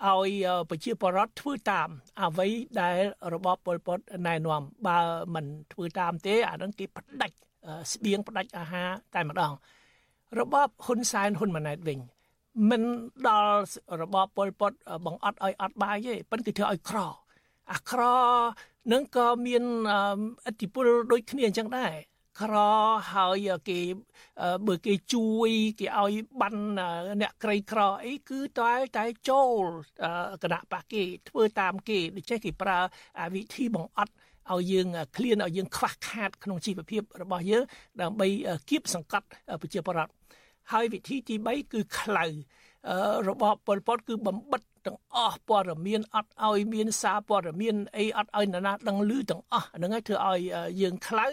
[0.06, 0.30] ឲ្យ
[0.70, 1.88] ប្រជាពលរដ្ឋធ្វើតាម
[2.20, 2.48] អ្វី
[2.80, 2.96] ដែល
[3.34, 4.98] របបប៉ុលពតណែនាំបើ
[5.34, 7.36] មិនធ្វើតាមទេអានឹងគេផ្ដាច់
[7.92, 9.52] ស្បៀងផ្ដាច់អាហារតែម្ដង
[10.38, 11.98] របបហ៊ុនសែនហ៊ុនម៉ាណែតវិញ
[12.70, 12.82] មិន
[13.28, 13.60] ដល់
[14.00, 14.72] របបប៉ុលពត
[15.06, 16.98] បង្អត់ឲ្យអត់បាយទេប៉ុន្តែគេធ្វើឲ្យក្រ
[17.72, 18.02] អាក្រ
[18.92, 19.64] នឹងក៏មាន
[20.46, 21.92] អធិពលដូចគ្នាអញ្ចឹងដែរ
[22.43, 22.57] ក្រ
[23.12, 23.80] ហើយគេ
[24.66, 26.55] បើគេជួយគេឲ្យបាន
[27.20, 29.62] អ្នកក្រីក្រអីគឺតែតែចូល
[30.43, 32.78] គណៈបកគេធ្វើតាមគេដូច្នេះគេប្រើ
[33.34, 34.12] វិធីបង្អត់
[34.53, 34.86] ឲ្យយើង
[35.16, 37.62] ឃ្លានឲ្យយើងខ្វះខាតក្នុងជីវភាពរបស់យើង
[38.03, 38.28] ដើម្បី
[38.70, 39.26] គៀបសង្កត់
[39.62, 40.12] ប្រជាពលរដ្ឋ
[40.72, 42.26] ហើយវិធីទី3គឺខ្លៅ
[43.28, 50.41] របបប៉ុលពតគឺបំបិតទាំងអស់ព័ត៌មានអត់ឲ្យមានសារព័ត៌មានអីអត់ឲ្យនរណាដឹងឮទាំងអស់ហ្នឹងហើយធ្វើឲ្យ
[50.81, 51.26] យើងខ្លៅ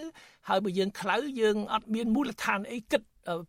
[0.49, 3.01] ហើយបើយើងខ្លៅយើងអត់មានមូលដ្ឋានអីគិត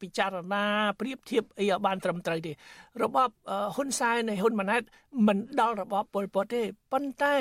[0.03, 0.65] ពិចារណា
[1.01, 2.53] ប្រៀបធៀបអីឲ្យបានត្រឹមត្រូវទេ
[3.03, 3.31] របប
[3.75, 4.83] ហ៊ុនសែននៃហ៊ុនម៉ាណែត
[5.27, 7.37] មិនដល់របបប៉ុលពតទេប៉ុន្តែ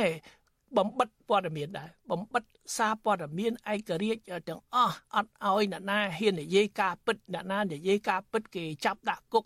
[0.78, 2.43] បំបិតព័ត៌មានដែរបំបិត
[2.78, 9.43] សារព័ត៌មានឯករាជ្យទាំងអស់អត់ឲ្យអ្នកណាហ៊ាននិយាយការពិតអ្នកណានិយាយការពិតគេចាប់ដាក់គុក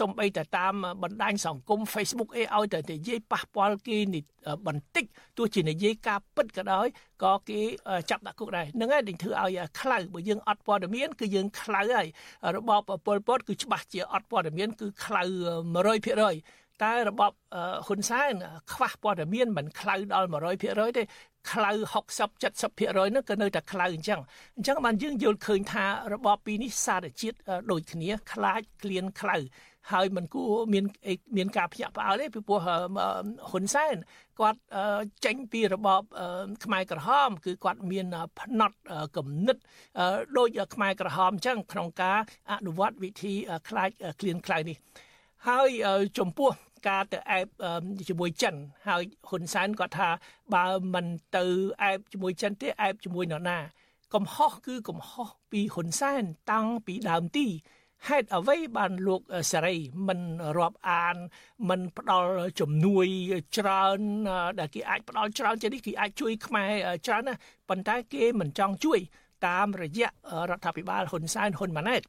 [0.00, 3.98] សំបីតែតាមបណ្ដាញសង្គម Facebook អីឲ្យតែនិយាយប៉ះពាល់គេ
[4.66, 5.04] បន្តិច
[5.38, 6.86] ទោះជានិយាយការពិតក៏ដោយ
[7.22, 7.60] ក៏គេ
[8.10, 12.08] ចាប់ដាក់គុកដែរហ្នឹងហើយនឹងធ្វើឲ្យខ្លៅបើយើងអត់ព័ត៌មានគឺយើងខ្លៅហើយ
[12.56, 15.22] របបពលពតគឺច្បាស់ជាអត់ព័ត៌មានគឺខ្លៅ
[15.90, 17.32] 100% តែរបប
[17.86, 18.32] ហ៊ុនសែន
[18.72, 20.28] ខ្វះព័ត៌មានមិនខ្លៅដល់
[20.60, 21.02] 100%ទេ
[21.52, 24.20] ខ្លៅ60 70%ហ្នឹងក៏នៅតែខ្លៅអញ្ចឹង
[24.56, 27.36] អញ្ចឹងបានយើងយល់ឃើញថារបបពីរនេះសារជាតិ
[27.70, 29.36] ដូចគ្នាខ្លាចក្លៀនខ្លៅ
[29.92, 30.84] ហើយมันគួរមាន
[31.36, 32.60] មានការភ្ញាក់ផ្អើលទេពីព្រោះ
[33.50, 33.96] ហ៊ុនសែន
[34.40, 34.60] គាត់
[35.24, 36.02] ចេញពីរបប
[36.64, 38.06] ខ្មែរក្រហម គឺគាត់មាន
[38.40, 38.76] ផ្នត់
[39.16, 39.56] គំនិត
[40.36, 42.18] ដូចខ្មែរក្រហមអញ្ចឹងក្នុងការ
[42.50, 43.34] អនុវត្តវិធី
[43.68, 44.76] ខ្លាចក្លៀនខ្លៅនេះ
[45.48, 45.68] ហើយ
[46.18, 46.50] ចំពោះ
[46.88, 47.46] ការទៅអែប
[48.08, 48.54] ជាមួយចិន
[48.88, 50.08] ហើយហ៊ុនសែនគាត់ថា
[50.54, 51.06] បើមិន
[51.36, 51.44] ទៅ
[51.82, 53.58] អែបជាមួយចិនទេអែបជាមួយនរណា
[54.14, 56.22] កំហុសគឺកំហុសពីហ៊ុនសែន
[56.52, 57.46] តាំងពីដើមទី
[58.08, 59.20] ហេតុអ្វីបានលោក
[59.52, 59.76] សេរី
[60.08, 60.20] មិន
[60.58, 61.16] រាប់អាន
[61.68, 63.06] មិនផ្ដល់ជំនួយ
[63.56, 64.00] ច្រើន
[64.58, 66.72] ដែលគេអាចផ្ដល់ច្រើនជានេះគេអាចជួយខ្មែរ
[67.06, 67.34] ច្រើនណា
[67.68, 69.00] ប៉ុន្តែគេមិនចង់ជួយ
[69.46, 70.08] តាមរយៈ
[70.50, 72.02] រដ្ឋាភិបាលហ៊ុនសែនហ៊ុនម៉ាណែត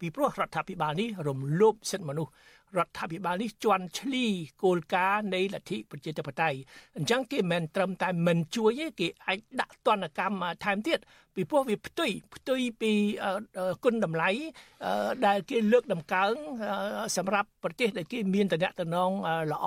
[0.00, 2.32] ពីព្រោះរដ្ឋាភិបាលនេះរំលោភសិទ្ធិមនុស្ស
[2.78, 4.26] រដ្ឋាភិបាលនេះជន់ឈ្លី
[4.62, 6.58] គោលការណ៍នៃលទ្ធិប្រជាធិបតេយ្យ
[6.96, 10.98] អញ្ចឹងគេមិនត្រឹមតែមិនជួយទេគេអាចដាក់ទណ្ឌកម្មថែមទៀត
[11.36, 12.92] ពីព្រោះវាផ្ទុយផ្ទុយពី
[13.84, 14.30] គុណតម្លៃ
[15.26, 16.32] ដែលគេលើកតម្កើង
[17.16, 18.68] សម្រាប់ប្រទេសដែលគេមានតំណែ
[19.08, 19.10] ង
[19.52, 19.66] ល្អ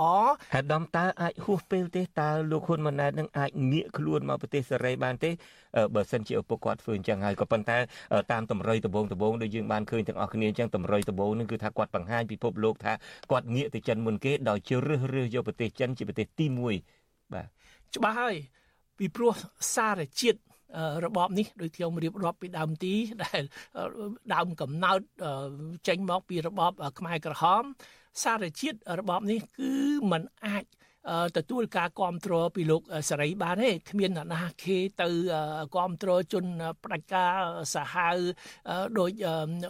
[0.54, 5.32] ហេតុដំតើអាចហួសពេលទេតើលោកហ៊ុនម៉ាណែតនឹងអាចងាកខ្លួនមកប្រទេសសេរីបានទេ
[5.96, 7.78] បើសិនជាឪពុកគាត់ធ្វើអញ្ចឹងហើយក៏ប៉ុន្តែ
[8.32, 12.94] តាមតម្រុយដបងដបងដូចយើងបានឃើញទាំងអស់គ្នាអញ្ចឹងតម្រុយដបងនឹងគឺថាគាត់បង្ហាញពិភពលោកថា
[13.32, 16.46] គាត់ងាកទៅចិនមុនគេដោយជ្រើសរើសយកប្រទេសចិនជាប្រទេសទី
[16.90, 17.48] 1បាទ
[17.96, 18.36] ច្បាស់ហើយ
[18.98, 19.32] ពីព្រោះ
[19.76, 20.40] សារជាតិ
[21.06, 23.44] របបនេះដូចខ្ញុំរៀបរាប់ពីដើមទីដែល
[24.34, 25.00] ដើមកំណើត
[25.88, 27.64] ចេញមកពីរបបខ្មែរក្រហម
[28.24, 29.72] សារជាតិរបបនេះគឺ
[30.12, 30.66] มันអាច
[31.38, 35.08] ទទួលការគ្រប់គ្រងពីលោកសេរីបានទេគ្មានអ្នកណាគេទៅ
[35.74, 36.46] គ្រប់គ្រងជន
[36.84, 37.34] ផ្ដាច់ការ
[37.74, 38.18] សាហាវ
[38.98, 39.12] ដោយ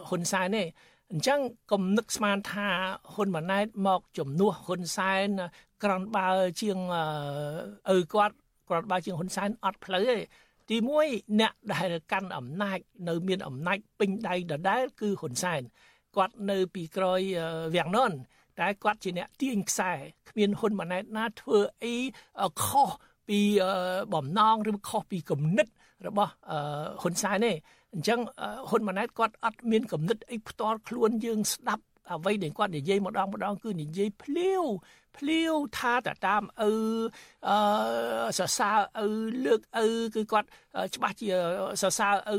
[0.10, 0.64] ហ៊ុនសែនទេ
[1.12, 1.40] អញ្ចឹង
[1.72, 2.68] កុំនឹកស្មានថា
[3.14, 5.28] ហ៊ុនម៉ាណែតមកជំនួសហ៊ុនសែន
[5.84, 6.28] ក្រាន់បើ
[6.62, 6.78] ជាង
[7.96, 8.36] ឪគាត់
[8.70, 10.18] ក្រាន់បើជាងហ៊ុនសែនអត់ផ្លូវទេ
[10.70, 15.62] ទី1អ្នកដែលកាន់អំណាចនៅមានអំណាចពេញដៃដដែលគឺហ៊ុនសែន
[16.16, 17.22] គាត់នៅពីក្រោយ
[17.76, 18.12] វាំងនន
[18.60, 19.92] តែគាត់ជាអ្នកទាញខ្សែ
[20.30, 21.96] គ្មានហ៊ុនម៉ាណែតណាធ្វើអី
[22.64, 22.90] ខុស
[23.30, 23.40] ពី
[24.14, 25.68] បំណងឬខុសពីគំនិត
[26.08, 26.32] របស់
[27.02, 27.52] ហ៊ុនសែនទេ
[27.94, 28.20] អញ្ចឹង
[28.70, 34.64] ហ៊ុនម៉ាណែតគាត់អត់មានគំនិតអីផ្ទាល់ខ្លួនយើងស្ដាប់អ្វីដែលគាត់និយាយម្ដងម្ដងគឺនិយាយភ្លាវ
[35.16, 36.72] ភ្លាវថាតតាមឪ
[37.48, 37.58] អឺ
[38.38, 39.08] សរសើរឪ
[39.46, 40.48] លើកឪគឺគាត់
[40.96, 41.30] ច្បាស់ជា
[41.82, 42.38] សរសើរឪ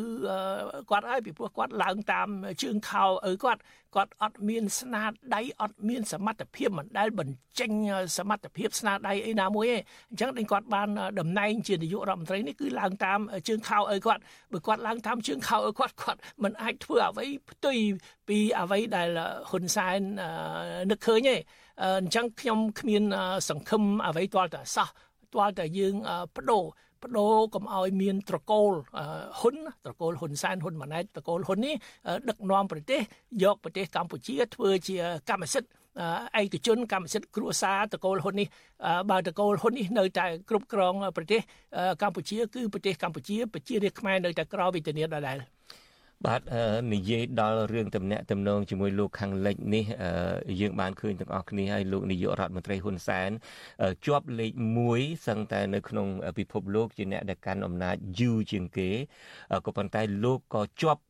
[0.90, 2.28] គាត់ហើយពីព្រោះគាត់ឡើងតាម
[2.62, 3.60] ជើងខោឪគាត់
[3.94, 5.02] គាត់អត់មានស្នា
[5.34, 7.70] ដៃអត់មានសមត្ថភាពមិនដែលបញ្ចេញ
[8.18, 9.76] សមត្ថភាពស្នាដៃអីណាមួយទេ
[10.10, 10.88] អញ្ចឹងដែលគាត់បាន
[11.20, 14.22] តំណែងជានាយករដ្ឋមន្ត្រីនេះគឺឡើងតាមជើងខោឪគាត់
[14.52, 17.76] បើគាត់ឡើងតាមជើងខោឪគាត់គាត់មិនអាចធ្វើអ្វីផ្ទុយ
[18.28, 19.08] ពីអ្វីដែល
[19.50, 19.98] ហ៊ុនសែន
[20.90, 21.36] នឹកឃើញទេ
[21.82, 23.02] អញ្ចឹងខ្ញុំគ្មាន
[23.48, 24.88] សង្ឃឹមអ្វីទាល់តែសោះ
[25.34, 25.94] ទាល់តែយើង
[26.36, 26.64] បដូរ
[27.02, 28.72] បដូរកុំឲ្យមានត្រកូល
[29.40, 31.74] ហ៊ុនត្រកូលហ៊ុនសែនហ៊ុនម៉ាណែតត្រកូលហ៊ុននេះ
[32.28, 33.00] ដឹកនាំប្រទេស
[33.42, 34.96] យកប្រទេសកម្ពុជា ធ្វើជា
[35.30, 35.70] កម្មសិទ្ធិ
[36.40, 38.46] ឯកជនកម្មសិទ្ធិគ្រួសារតកូលហ៊ុននេះ
[39.10, 41.40] បើតកូលហ៊ុននេះនៅតែគ្រប់គ្រងប្រទេស
[42.02, 45.38] កម្ពុជា គឺប្រទេសកម្ពុជាប្រជារាស្ត្រខ្មែរនៅតែក្រវិធានាដដែល
[46.24, 46.42] បាទ
[46.92, 49.84] និយាយដល់រឿងតំណាក់តំណងជាមួយលោកខាងលិចនេះ
[50.60, 53.30] យើងបានឃើញទាំងអស់គ្នាហើយលោកនាយករដ្ឋមន្ត្រីហ៊ុនសែន
[54.06, 54.52] ជាប់លេខ
[54.88, 56.08] 1សឹងតែនៅក្នុង
[56.38, 58.90] ពិភពលោកជាអ្នកដែលកាន់អំណាចយូរជាងគេ
[59.66, 61.02] ក៏ប៉ុន្តែលោកក៏ជាប់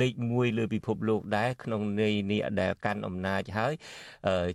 [0.00, 3.72] លេខ1លើពិភពលោកដែរក្នុងន័យនេះដែលកាន់អំណាចហើយ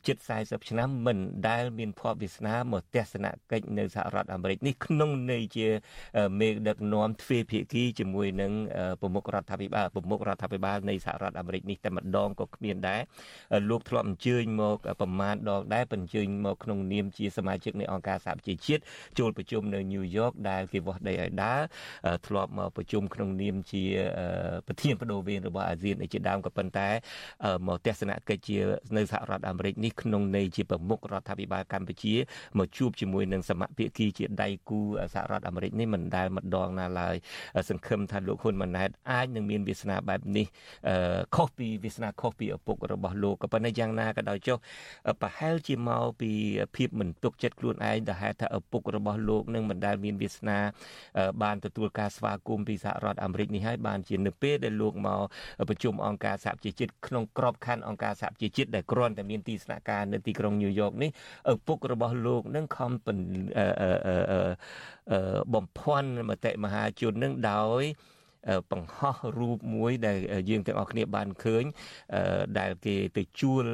[0.08, 1.18] ជិត40ឆ្នាំមិន
[1.50, 5.68] ដែលមានភ័ព្វវាសនាមកទស្សនកិច្ចនៅសហរដ្ឋអាមេរិកនេះក្នុងន័យជា
[6.40, 8.52] មេដឹកនាំទ្វេភាគីជាមួយនឹង
[9.02, 13.02] ប្រមុខរដ្ឋាភិបាលប្រមុខរដ្ឋាភិបាលនៃសហរដ្ឋអាមេរិកនេះតែម្ដងក៏គ្មានដែរ
[13.70, 18.82] លោកធ្លាប់អញ្ជើញមកប្រមាណដងដែរបញ្ជើញមកក្នុងនាមជាសមាជិកនៃអង្គការសហប្រជាជាតិ
[19.20, 21.62] ចូលប្រជុំនៅញូវយ៉កដែលគេវាស់ដីឲ្យដើរ
[22.28, 23.84] ធ្លាប់មកប្រជុំក្នុងនាមជា
[24.68, 26.90] ប្រធានបដូវវេនរបស់អាស៊ានជាដើមក៏ប៉ុន្តែ
[27.68, 28.58] មកទស្សនកិច្ចជា
[28.98, 32.14] នៅសហរដ្ឋអាមេរិកនេះក្នុងន័យជាប្រមុខរដ្ឋាភិបាលកម្ពុជា
[32.58, 34.80] មកជួបជាមួយនឹងសមភាគីជាដៃគូ
[35.14, 37.16] សហរដ្ឋអាមេរិកនេះមិនដែលម្ដងណាឡើយ
[37.70, 40.46] សង្ឃឹមថាលោកហ៊ុនម៉ាណែតអាចនឹងមានវាសនាបែបនេះ
[41.36, 44.58] ខុសពីវាសនាខុសពីឪពុករបស់លោកក៏ប៉ុន្តែយ៉ាងណាក៏ដោយចុះ
[45.22, 46.32] ប្រហែលជាមកពី
[46.76, 50.58] ភាពមិនទុកចិត្តខ្លួនឯងដែលហេតុថាឪពុករបស់លោកនឹងមិនដែលមានវាសនា
[51.44, 55.22] បានទទួលការស្វាគមន៍ពីសហរដ្ឋអាមេរិកនេះហើយបានជានៅពេលដែលលោកមក
[55.70, 61.10] ប្រជុំអង្គការសហប្រជាជាតិក្នុងក្របខ័ណ្ឌអង្គការសហប្រជាជាតិដែលគ្រាន់តែមានទីស្នាក់ការនៅទីក្រុងញូវយ៉កនេះ
[61.52, 62.92] ឪពុករបស់លោកនឹងខំ
[65.54, 67.84] បំភាន់មតិមហាជននឹងដោយ
[68.72, 70.18] បង្ហោះរូបមួយដែល
[70.50, 71.64] យើងទាំងអស់គ្នាបានឃើញ
[72.60, 73.66] ដែលគេទៅជួល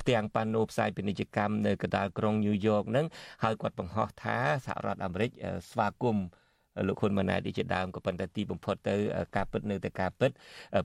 [0.00, 3.06] ផ្ទាំងប៉ាណូផ្សាយពាណិជ្ជកម្មនៅកណ្ដាលក្រុងញូវយ៉កហ្នឹង
[3.42, 4.36] ហើយគាត់បង្ហោះថា
[4.66, 5.30] សហរដ្ឋអាមេរិក
[5.70, 6.26] ស្វាគមន៍
[6.88, 8.94] លោកហ៊ុនម៉ាណែតជាដើមក៏ប៉ុន្តែទីបំផុតទៅ
[9.36, 10.30] ការពិតនៅតែការពិត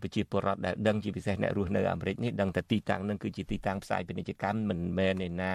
[0.02, 5.54] ប្រជាពលរដ្ឋដែលដឹងជាពិសេសអ្នករស់នៅអាមេរិកនេះដឹងតែទីតាំងនឹងគឺជាទីតាំងផ្សាយពាណិជ្ជកម្មមិនមែនឯណា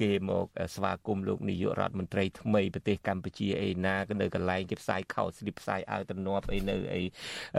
[0.00, 7.02] គេមកស្វាគមន៍លោកនាយករដ្ឋមន្ត្រីថ្មីប្រទេសកម្ពុជាឯណាក៏នៅកន្លែងគេផ្សាយខោស្លីបផ្សាយអាវទំនាប់អីនៅអី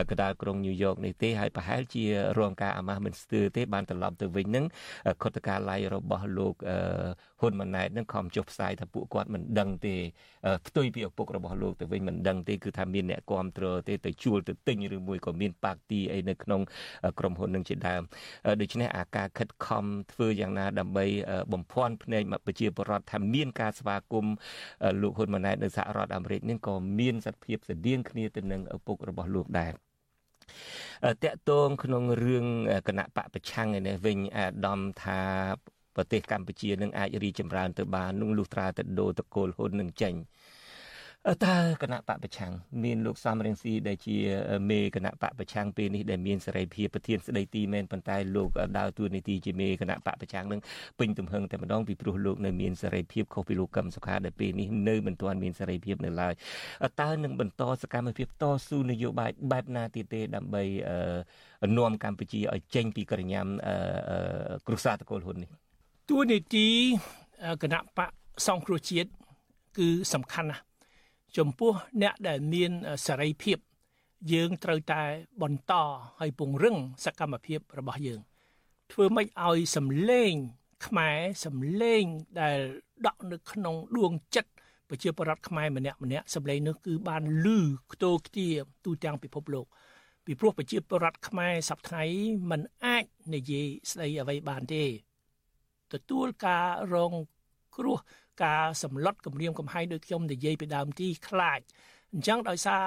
[0.10, 2.04] កណ្ដាលក្រុងញូវយ៉កនេះទេហើយប្រហែលជា
[2.40, 4.66] រងការអាម៉ាស់មិនស្ទើរទេបានត្រឡប់ទៅវិញនឹង
[5.24, 6.56] ខុទ្ទកាល័យរបស់លោក
[7.44, 9.96] ហ៊ុនម៉ាណែតនឹងខំចុះផ្សាយថាពួកគាត់មិនដឹងទេ
[10.68, 16.62] ផ្ទុយពីឪពុករបស់លោកទៅវិញមិនដឹងទេគឺថាមានអ្នកគ្រប់គ្រងទេទៅជួលទៅទិញឬមួយក៏មានប៉ាទីអីនៅក្នុង
[17.20, 18.02] ក្រុមហ៊ុននឹងជាដើម
[18.62, 21.06] ដូច្នេះអាការខិតខំធ្វើយ៉ាងណាដើម្បី
[21.54, 24.36] បំភាន់ភ្នែកប្រជាពលរដ្ឋថាមានការស្វាគមន៍
[25.02, 29.74] លោកហ៊ុនម៉ាណែតនៅសហរដ្ឋអាមេរិកនេះក៏មានសភាពស្តៀងគ្នាទៅនឹងឪពុករបស់លោកដែរ
[31.24, 32.46] តកតងក្នុងរឿង
[32.88, 35.22] គណៈបកប្រឆាំងឯនេះវិញអាដាមថា
[35.96, 40.16] ប្រទេសកម្ពុជានឹងអាចរីចម្រើនទៅបាននោះលុះត្រាតែដូរតកូលហ៊ុននឹងចេញ
[41.46, 42.52] តើគណៈបកប្រឆាំង
[42.84, 44.18] មានលោកសំរងស៊ីដែលជា
[44.70, 50.62] មេគណៈបកប្រឆាំងពេលនេះដែលមានសេរីភាពប្រធានស្ដីទីមែនប៉ុន្តែលោកដើរតួនាទីជាមេគណៈបកប្រឆាំងនឹង
[51.00, 56.34] ពេញទំហឹងតែម្ដងពីព្រោះលោកនៅមានសេរីភាពខុសពីលោកកឹមសុខាដែលពេលនេះនៅមិនទាន់មានសេរីភាពនៅឡើយ
[57.02, 60.64] តើនឹងបន្តសកម្មភាពតស៊ូនយោបាយបែបណាទៀតទេដើម្បី
[61.78, 63.48] នាំកម្ពុជាឲ្យចេញពីក្រញាំ
[64.68, 65.63] គ្រួសារតកូលហ៊ុននេះ
[66.10, 66.68] តួនាទី
[67.62, 68.12] គណៈបក
[68.48, 69.10] សង្គ្រោះជាតិ
[69.78, 70.64] គឺសំខាន់ណាស់
[71.38, 72.72] ចំពោះអ្នកដែលមាន
[73.06, 73.58] សេរីភាព
[74.34, 75.04] យើងត្រូវតែ
[75.42, 75.74] បន្ត
[76.20, 78.20] ហើយពង្រឹងសកម្មភាពរបស់យើង
[78.92, 80.34] ធ្វើម៉េចឲ្យសម្លេង
[80.86, 82.04] ខ្មែរសម្លេង
[82.42, 82.60] ដែល
[83.08, 84.52] ដក់នៅក្នុងដួងចិត្ត
[84.90, 87.60] ប្រជាពលរដ្ឋខ្មែរម្នាក់ម្នាក់សម្លេងនោះគឺបានលឺ
[87.94, 88.48] ខ្ទោខ្ទា
[88.86, 89.66] ទូទាំងពិភពលោក
[90.26, 94.86] ពីព្រោះប្រជាពលរដ្ឋខ្មែរសប្តាហ៍មិនអាចនិយាយស្ដីអ្វីបានទេ
[95.94, 97.14] ទទួលការរង
[97.78, 97.98] គ្រោះ
[98.44, 101.60] ការសម្លុតគម្រាមកំហែងដោយខ្ញុំនិយាយពីដើមទីខ្លាច
[102.14, 102.84] អញ្ចឹងដោយសារ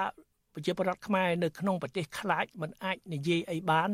[0.53, 3.89] ប្រជាពលរដ្ឋខ្មែរនៅក្នុងប្រទេសខ្លាចមិនអាចនិយាយអីបាន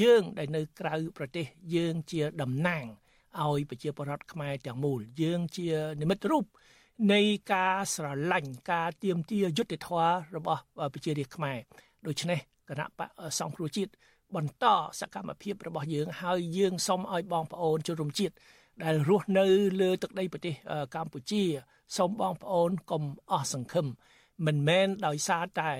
[0.00, 2.84] យើងដែលនៅក្រៅប្រទេសយើងជាតំណាង
[3.42, 5.68] ឲ្យប្រជាពលរដ្ឋខ្មែរទាំងមូលយើងជា
[6.02, 6.44] និមិត្តរូប
[7.12, 7.20] នៃ
[7.52, 10.62] ការស្រឡាញ់ការទៀមទាយុត្តិធម៌របស់
[10.94, 11.58] ប្រជារាស្ត្រខ្មែរ
[12.06, 12.38] ដូច្នេះ
[12.68, 13.92] គណៈបកសង្គ្រោះជាតិ
[14.36, 14.64] បន្ត
[15.00, 18.34] សកម្មភាពរបស់យើងហើយយើងសូមឲ្យបងប្អូនជនរួមជាតិ
[18.82, 19.46] ដែលរស់នៅ
[19.80, 20.54] លើទឹកដីប្រទេស
[20.94, 21.42] កម្ពុជា
[21.96, 23.86] សូមបងប្អូនកុំអស់សង្ឃឹម
[24.46, 25.70] មិនមែនដោយសារតែ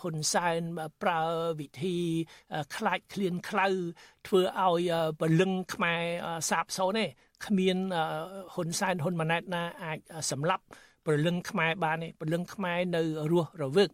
[0.00, 0.60] ហ៊ុនសែន
[1.02, 1.20] ប្រើ
[1.60, 1.96] វិធី
[2.76, 3.66] ខ្លាចឃ្លានខ្លៅ
[4.26, 6.02] ធ្វើឲ្យពលឹងខ្មែរ
[6.50, 7.06] សាបសូន្យទេ
[7.46, 7.76] គ្មាន
[8.54, 9.98] ហ៊ុនសែនហ៊ុនម៉ាណែតណាអាច
[10.30, 10.64] សម្លាប់
[11.06, 13.90] ពលឹងខ្មែរបានទេពលឹងខ្មែរនៅរស់រវើក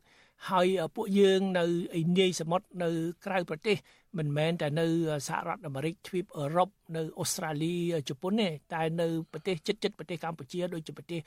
[0.50, 1.64] ហើយពួកយើងនៅ
[1.98, 2.90] ឯនាយសមុទ្រនៅ
[3.26, 3.76] ក្រៅប្រទេស
[4.16, 4.86] មិនមែនតែនៅ
[5.28, 7.74] សហរដ្ឋអាមេរិកទ្វីបអឺរ៉ុបនៅអូស្ត្រាលី
[8.08, 11.20] ជប៉ុនទេតែនៅប្រទេសជិតជិតប្រទេសកម្ពុជាដូចជាប្រទេស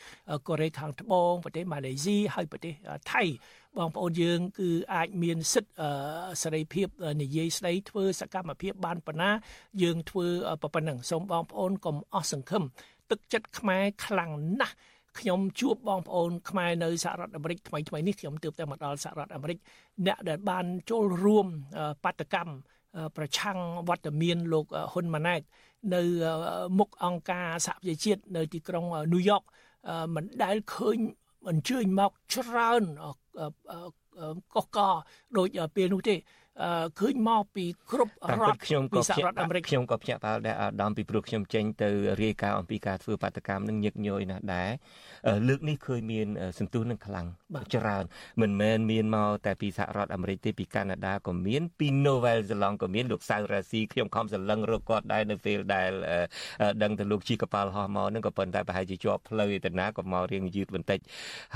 [0.48, 2.74] កូរ៉េខាងត្បូងប្រទេសម៉ាឡេស៊ីហើយប្រទេស
[3.12, 3.24] ថៃ
[3.78, 5.90] បងប្អូនយើងគឺអាចមានសិទ្ធិ
[6.44, 6.88] សេរីភាព
[7.22, 9.32] និយាយស្ដីធ្វើសកម្មភាពបានប៉ុណ្ណា
[9.84, 10.28] យើងធ្វើ
[10.62, 12.64] ប៉ុណ្ណឹងសូមបងប្អូនកុំអស់សង្ឃឹម
[13.12, 14.76] ទឹកចិត្តខ្មែរខ្លាំងណាស់
[15.20, 19.58] ខ្ញុំជួបបងប្អូនខ្មែរនៅសហរដ្ឋអាមេរិកថ្មីថ្មីនេះខ្ញុំទើបតែមកដល់សហរដ្ឋអាមេរិក
[20.08, 21.48] អ្នកដែលបានចូលរួម
[22.04, 22.54] បាតកម្ម
[23.18, 23.60] ប្រឆាំង
[23.90, 25.42] វត្តមានលោកហ៊ុនម៉ាណែត
[25.96, 26.02] នៅ
[26.80, 29.42] មុខអង្គការសហប្រជាជាតិនៅទីក្រុងញូវយ៉ក
[30.16, 30.98] មិនដែលឃើញ
[31.50, 32.84] អញ្ជើញមកច្រើន
[34.56, 34.80] កកក
[35.38, 36.16] ដូចពេលនោះទេ
[37.00, 39.34] ឃើញមកពីគ្រប់រដ្ឋខ្ញុំក៏ភ្ញាក់
[39.68, 41.90] ខ្ញុំក៏ភ្ញាក់ផ្អើលដែរអាដាមពីព្រោះខ្ញុំចេញទៅ
[42.24, 44.70] រាយការណ៍អំពីការធ្វើបាតកម្មនឹងញឹកញយណាស់ដែរ
[45.48, 46.28] លើកនេះឃើញមាន
[46.60, 47.28] សន្ទុះនឹងខ្លាំង
[47.76, 48.04] ច្រើន
[48.42, 55.92] មិនមែនមានមកតែពីសហរដ្ឋអាមេរិកទេពីកាណាដាក៏មានពី Novel Zealand ក៏មានលោកសៅរ៉ាស៊ីខ្ញុំខំសន្លឹងរកគាត់ដែរនៅពេលដែល
[56.84, 61.00] ដឹងទៅលោកជីកប៉ាល់ហោះមកនឹងក៏ប៉ុន្តែប្រហែលជាជាប់ផ្លូវឯតាណាក៏មករៀងយឺតបន្តិច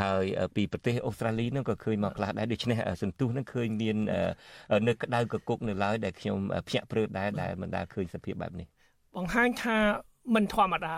[0.02, 0.26] ហើយ
[0.56, 3.98] ពីប្រទេសអូស្ត្រាលីនឹងក៏ឃើញមកខ្លះដែរដូច្នេះសន្ទុះនឹងឃើញមាន
[4.88, 8.68] នៅក្តៅកគុកនៅឡើយដែលខ្ញុំភ្ញាក់ព្រឺដែរដែលមិនដែលឃើញសភាពបែបនេះ
[9.16, 9.78] បង្ហាញថា
[10.36, 10.96] មិនធម្មតា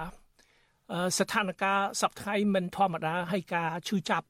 [1.18, 4.28] ស្ថានភាពសពថ្ងៃមិនធម្មតាហើយការឈឺចាប់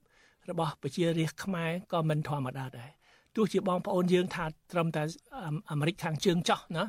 [0.49, 2.91] របស់ប្រជារាស្ត្រខ្មែរក៏មិនធម្មតាដែរ
[3.35, 5.03] ទោះជាបងប្អូនយើងថាត្រឹមតែ
[5.71, 6.83] អាមេរិកខាងជើងចោះណា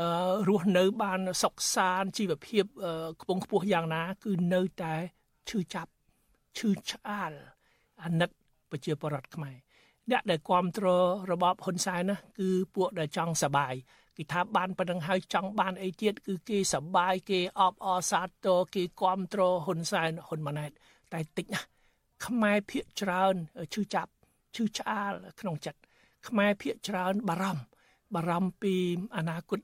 [0.00, 0.08] អឺ
[0.48, 2.64] រស់នៅបានសុខសាន្តជីវភាព
[3.20, 4.94] ខ្ពង់ខ្ពស់យ៉ាងណា គឺនៅតែ
[5.48, 5.90] ឈឺចាប់
[6.58, 7.32] ឈឺឆ្អាល
[8.04, 8.30] អាណិត
[8.70, 9.56] ប្រជាពលរដ្ឋខ្មែរ
[10.10, 13.74] អ្នកដែលគ្រប់គ្រងរបបហ៊ុនសែនណាគឺពួកដែលចង់សបាយ
[14.16, 20.70] គេថាបានប៉ុណ្្នឹងហើយចង់បានអីទៀតគឺគេសបាយគេអបអរសាទរគេគ្រប់គ្រងហ៊ុនសែនហ៊ុនម៉ាណែត
[21.12, 21.66] តែតិចណាស់
[22.26, 23.34] ខ្មែរភាកច្រើន
[23.74, 24.12] ឈឺចាប់
[24.54, 25.80] ឈឺឆ្អាលក្នុងចិត្ត
[26.28, 27.64] ខ្មែរភាកច្រើនបារម្ភ
[28.14, 28.74] បារម្ភពី
[29.16, 29.60] អនាគត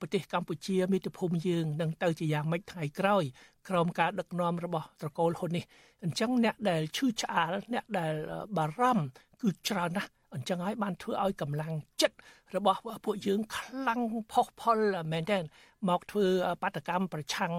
[0.00, 3.24] ប្រទេសកម្ពុជាមាតុភូមិយើងនឹងទៅជាយ៉ាងម៉េចថ្ងៃក្រោយ
[3.68, 5.64] ក្រោមការដឹកនាំរបស់ត្រកូលហ៊ុននេះ
[6.04, 8.14] អញ្ចឹងអ្នកដែលឈឺឆ្អាលអ្នកដែល
[8.56, 9.06] បារម្ភ
[9.42, 11.72] គឺច្រើនណាស់អញ្ចឹងហើយបានធ្វើឲ្យកម្លាំង
[12.02, 12.16] ចិត្ត
[12.56, 14.00] របស់ពួកយើងខ្លាំង
[14.32, 14.78] ផុសផុល
[15.12, 15.42] មែនទែន
[15.88, 16.26] មកធ្វើ
[16.62, 17.52] បាតកម្មប្រឆាំង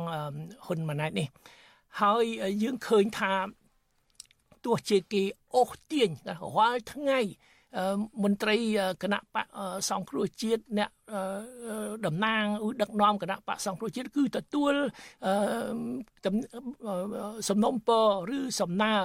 [0.66, 1.28] ហ៊ុនម៉ាណែតនេះ
[2.02, 2.24] ហើយ
[2.64, 3.34] យើងឃើញថា
[4.66, 5.24] ទោះជាគេ
[5.56, 7.20] អូសទាញរាល់ថ្ងៃ
[8.24, 8.58] មន្ត្រី
[9.04, 9.48] គណៈបក
[9.90, 10.90] សង្គ្រោះជាតិអ្នក
[12.06, 12.44] តំណាង
[12.82, 14.74] ដឹកនាំគណៈបកសង្គ្រោះជាតិគឺទទួល
[17.50, 17.90] សំណុំព
[18.30, 18.96] រឬសំណើ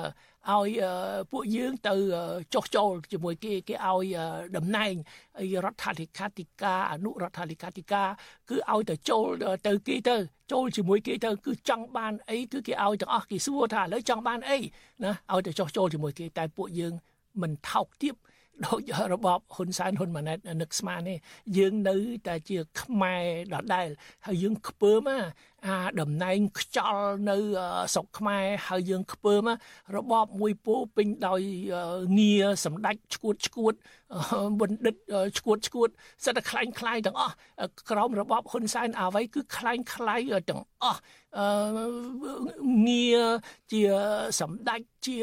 [0.48, 0.70] ឲ្យ
[1.32, 1.94] ពួកយើងទៅ
[2.54, 4.06] ចុះចូលជាមួយគេគេឲ្យ
[4.56, 4.92] តំណែង
[5.64, 8.08] រដ្ឋាភិបាលធិការអនុរដ្ឋាភិបាលធិការ
[8.50, 9.26] គឺឲ្យទៅចូល
[9.66, 10.16] ទៅគេទៅ
[10.52, 14.58] ចូលជាមួយគេទៅគឺចង់បានអីគឺគេឲ្យទាំងអស់គេសួរថាឥឡូវចង់បានអី
[15.04, 16.94] ណាឲ្យទៅចុះចូលជាមួយគេតែពួកយើង
[17.42, 18.14] មិនថោកទាប
[18.66, 21.14] ដូចរបបហ៊ុនសែនហ៊ុនម៉ាណែតនឹកស្មានទេ
[21.56, 21.96] យើងនៅ
[22.26, 23.88] តែជាខ្មែរដដែល
[24.26, 25.02] ហើយយើងខ្ពើម
[25.66, 27.36] អាតំណែងខ្ចល់នៅ
[27.94, 29.42] ស្រុកខ្មែរហើយយើងខ្ពើម
[29.96, 31.40] របបមួយពោពេញដោយ
[32.18, 33.74] ងារសម្ដេចឈួតឈួត
[34.60, 34.94] បណ្ឌិត
[35.38, 35.88] ឈួតឈួត
[36.24, 37.34] សិតតែខ្លាញ់ខ្លាយទាំងអស់
[37.90, 41.00] ក្រមរបបហ៊ុនសែនអ្វីគឺខ្លាញ់ខ្លាយទាំងអស់
[42.86, 43.22] ងារ
[43.72, 43.82] ជា
[44.40, 45.16] សម្ដេចជា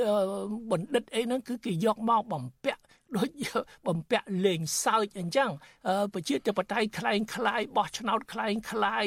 [0.71, 2.81] បណ្ឌិតអីហ្នឹងគឺគេយកមកបំពាក់
[3.16, 3.30] ដូច
[3.86, 5.51] បំពាក់លេងសើចអញ្ចឹង
[6.14, 9.05] ប្រជាធិបតេយ្យคล้ายคล้ายបោះឆ្នោតคล้ายคล้าย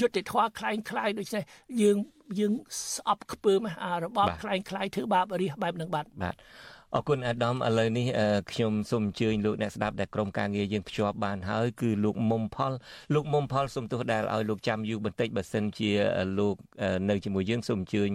[0.00, 1.44] យុទ្ធធម៌คล้ายคล้ายដូចនេះ
[1.82, 1.96] យើង
[2.38, 2.52] យើង
[2.96, 6.36] ស្អប់ខ្ពើមអារបបคล้ายคล้ายធ្វើបាបរាជបែបនឹងបាទបាទ
[6.94, 8.06] អរគុណអាដាមឥឡូវនេះ
[8.52, 12.72] ខ្ញុំសូមអញ្ជើញលោកអ្នកស្ដាប់ដែលក្រុមការងារយើងភ្ជាប់បានហើយគឺលោកមុំផល
[13.14, 15.90] លោកមុំផលសូមទោសដែលឲ្យលោកចាំយូរបន្តិចបើសិនជា
[16.38, 16.54] លោក
[17.10, 18.10] នៅជាមួយយើងសូមអញ្ជើញ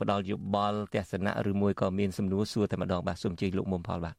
[0.00, 4.14] ផ្ដល់យោបល់ទស្សនៈឬមួយក៏មានសំណួរសួរតែម្ដងបាទសូមអញ្ជើញលោកមុំផលបាទ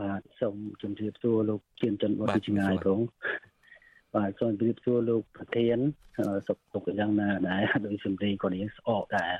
[0.00, 3.00] បាទសូមជម្រាបសួរលោកជាច័ន្ទវត្តចម្ងាយផង
[4.16, 5.78] បាទសូមជម្រាបសួរលោកប្រធាន
[6.46, 9.32] សុខទុក្ខយ៉ាងណាដែរដោយសម្លេងក៏នេះស្អកដែរ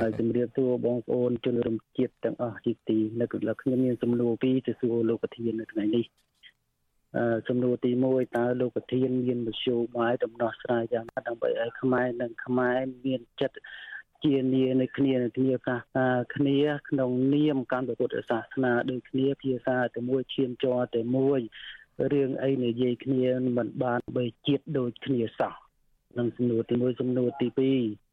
[0.00, 6.04] ហើយជម្រាបសួរបងប្អូនជនរួមជាតិទាំងអស់ជាទីនៅកន្លងខ្ញុំមានសំណួរពីរទៅសួរលោកប្រធាននៅថ្ងៃនេះ
[7.16, 13.56] អឺសំណួរទី1តើលោកប្រធានមានមធ្យោបាយដំណោះស្រាយយ៉ាងណាដើម្បីឲ្យខ្មែរនិងខ្មែរមានចិត្ត
[14.24, 16.58] ជានានៃគ្នានៅគ្នាសាសនាគ្នា
[16.88, 21.40] ក្នុងនាមកម្មពុទ្ធសាសនាដូចគ្នាភាសាតែមួយឈាមចរតែមួយ
[22.12, 25.54] រឿងអីនិយាយគ្នាមិនបានបីជាតិដូចគ្នាសោះ
[26.18, 28.12] នឹងសំណួរទី1សំណួរទី2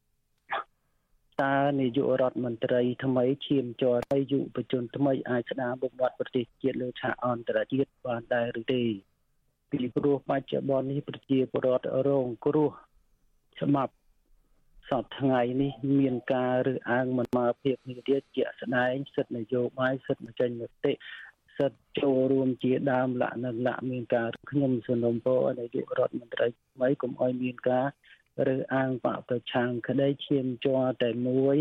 [1.41, 8.81] តើនាយករដ្ឋមន្ត្រីថ្មីឈានជ័រឲ្យយុវជនថ្មីអាចស្ដារបំបត្តិប្រទេសជាតិលើឆាកអន្តរជាតិបានដែរឬទេ
[9.69, 12.69] ពីព្រោះបច្ចុប្បន្ននេះប្រជាពលរដ្ឋរងគ្រោះ
[13.59, 13.93] ច្បាប់
[14.89, 20.93] សពថ្ងៃនេះមានការរើសអើងមិនមកភាពនេះទៀតជាក់ស្ដែងសិទ្ធិនយោបាយសិទ្ធិបញ្ចេញមតិ
[21.57, 27.85] សិទ្ធិចូលរួមជាដើមលក្ខណៈលក្ខមានការខ្ញុំសនំពោនាយករដ្ឋមន្ត្រីថ្មីកុំឲ្យមានការ
[28.47, 31.57] រើសអើងបកប្រឆាំងក្តីឈាមជ័រតែមួយ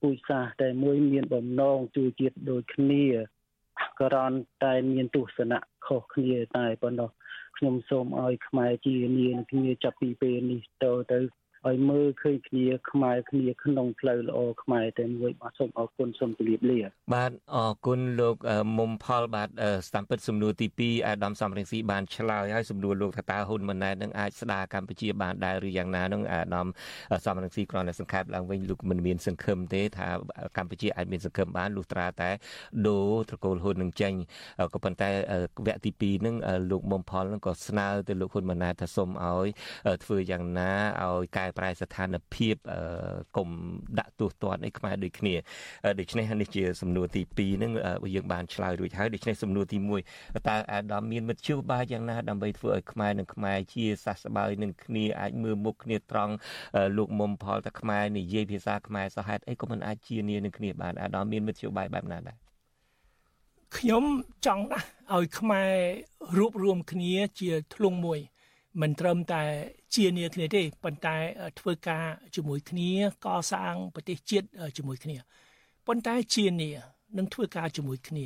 [0.00, 3.04] ពូជសាសតែមួយមានបំណងជួយជាតិដូចគ្នា
[4.00, 4.32] ក្រន
[4.64, 7.10] តែមានទស្សនៈខុសគ្នាតែប៉ុណ្ណោះ
[7.56, 11.18] ខ្ញុំសូមឲ្យខ្មែរជានាងគ្នាចាប់ពីពេលនេះតទៅ
[11.68, 16.80] ឲ្យមើលឃើញគ្នាខ្មែរគ្នាក្នុងផ្លូវល្អខ្មែរតែមួយបាទសូមអរគុណសូមជម្រាបលា
[17.14, 18.36] បាទអរគុណលោក
[18.78, 19.48] មុំផលបាទ
[19.88, 26.66] ស្ដាំពិតសំណួរទី2អាដាមសំរងស៊ីបានឆ្លើយហើយសំណួរលោកថាតើហ៊ុនម៉ាណែតនឹងអាចស្ដារកម្ពុជាបានដែរឬយ៉ាងណានឹងអាដាម
[27.24, 30.08] សំរងស៊ីគ្រាន់តែសង្ខេបឡើងវិញលោកមិនមានសង្ឃឹមទេថា
[30.56, 32.30] កម្ពុជាអាចមានសង្ឃឹមបានលុះត្រាតែ
[32.86, 34.12] ដូរត្រកូលហ៊ុននឹងចេញ
[34.72, 35.08] ក៏ប៉ុន្តែ
[35.66, 36.36] វគ្គទី2នឹង
[36.70, 39.46] លោកមុំផលនឹងក៏ស្នើទៅលោកហ៊ុនម៉ាណែតថាសូមឲ្យ
[40.04, 40.72] ធ្វើយ៉ាងណា
[41.04, 42.56] ឲ្យកែប្រែស្ថានភាព
[43.36, 43.48] កុំ
[43.98, 45.34] ដាក់ទោសទណ្ឌអីខ្មែរដូចគ្នា
[46.00, 47.72] ដូច្នេះនេះជាសំណួរទី2ហ្នឹង
[48.14, 49.78] យើងបានឆ្លើយរួចហើយដូច្នេះសំណួរទី
[50.12, 56.34] 1តើអាដាមមានមធ្យោបាយយ៉ាងណាដើម្បីធ្វើឲ្យខ្មែរនិងខ្មែរជាសះស្បើយនឹងគ្នាអាចមើលមុខគ្នាត្រង់
[56.96, 62.38] លោកមុំផលតែខ្មែរនិយាយភាសាខ្មែរសោះហេតុអីក៏មិនអាចជានានឹងគ្នាបានអាដាមមានមធ្យោបាយបែបណាដែរ
[63.76, 64.04] ខ្ញុំ
[64.46, 65.72] ចង់ណាស់ឲ្យខ្មែរ
[66.38, 68.20] រួបរวมគ្នាជាធ្លុងមួយ
[68.80, 69.42] មិនត្រឹមតែ
[69.94, 71.16] ជានាគ្នាទេប៉ុន្តែ
[71.60, 72.90] ធ្វើការជាមួយគ្នា
[73.24, 75.16] កសាងប្រទេសជាតិជាមួយគ្នា
[75.86, 76.70] ប៉ុន្តែជានា
[77.16, 78.24] នឹងធ្វើការជាមួយគ្នា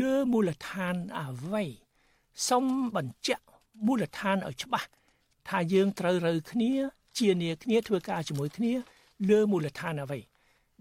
[0.00, 1.64] លើមូលដ្ឋានអ្វី
[2.48, 2.64] សូម
[2.96, 3.44] បញ្ជាក់
[3.86, 4.88] មូលដ្ឋានឲ្យច្បាស់
[5.48, 6.72] ថាយើងត្រូវរើគ្នា
[7.18, 8.72] ជានាគ្នាធ្វើការជាមួយគ្នា
[9.30, 10.20] លើមូលដ្ឋានអ្វី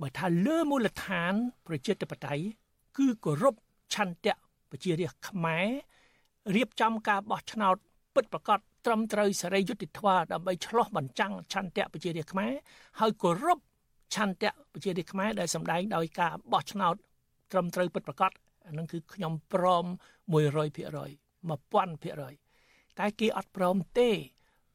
[0.01, 1.33] បើថាលើមូលដ្ឋាន
[1.67, 2.43] ប្រជាធិបតេយ្យ
[2.97, 3.55] គឺគោរព
[3.93, 4.35] ឆន្ទៈ
[4.69, 5.67] ប្រជារាស្ត្រខ្មែរ
[6.55, 7.75] រៀបចំការបោះឆ្នោត
[8.15, 12.51] ពិតប្រាកដ ត្រឹមត្រូវសេរីយុត្តិធម៌ដើម្បីឆ្លោះបញ្ចាំងឆន្ទៈប្រជារាស្ត្រខ្មែរ
[12.99, 13.59] ហើយគោរព
[14.15, 16.95] ឆន្ទៈប្រជារាស្ត្រខ្មែរដែលសម្ដែងដោយការបោះឆ្នោត
[17.51, 18.31] ត្រឹមត្រូវពិតប្រាកដ
[18.67, 19.85] អានឹងគឺខ្ញុំព្រម
[20.31, 20.39] 100% 1000%
[22.99, 24.09] តែគេអត់ព្រមទេ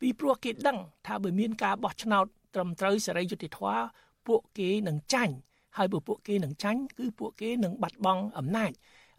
[0.00, 3.78] ពីព្រោះគេដឹងថាបើមានការបោះឆ្នោតត្រឹមត្រូវសេរីយុត្តិធម៌
[4.26, 5.34] ពួកគេនឹងចាញ់
[5.76, 8.70] ហើយបើពួកគេនឹងចាញ់គឺពួកគេនឹងបាត់បង់អំណាច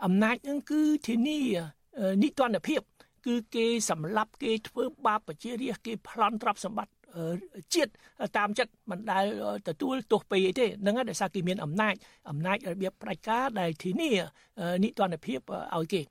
[0.05, 1.39] អំណាចនឹងគឺធានា
[2.23, 2.81] នីតិរដ្ឋភាព
[3.27, 6.93] គឺគេសម្លាប់គេធ្វើបាបប្រជារាស្ត្រគេប្លន់ទ្រព្យសម្បត្តិ
[7.75, 7.91] ជាតិ
[8.37, 9.25] តាមចិត្តមិនដែល
[9.67, 11.93] ទទួលទោសពេកអីទេហ្នឹងហើយដោយសារគេមានអំណាច
[12.29, 14.11] អំណាចរបៀបផ្ដាច់ការដែលធានា
[14.83, 15.39] នីតិរដ្ឋភាព
[15.75, 16.01] ឲ្យគេ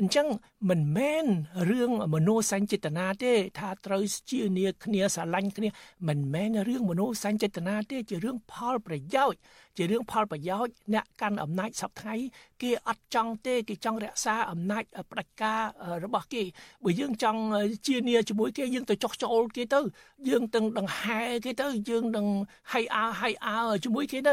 [0.00, 0.26] អញ្ចឹង
[0.70, 1.26] មិនមែន
[1.70, 5.68] រឿងមនោសញ្ចេតនាទេ ថាត្រូវស្ជានាគ្នាស្រឡាញ់គ្នា
[6.08, 9.38] មិនមែនរឿងមនោសញ្ចេតនាទេជារឿងផលប្រយោជន៍
[9.78, 12.14] ជារឿងផលប្រយោជន៍អ្នកកាន់អំណាចសពថ្ងៃ
[12.62, 15.62] គេអត់ចង់ទេគេចង់រក្សាអំណាចផ្ដាច់ការ
[16.04, 16.42] របស់គេ
[16.84, 17.40] បើយើងចង់
[17.86, 19.80] ជានាជាមួយគេយើងទៅចោះចូលគេទៅ
[20.28, 22.26] យើងទាំងដង្ហែគេទៅយើងនឹង
[22.72, 24.32] ហៃអើហៃអើជាមួយគេទៅ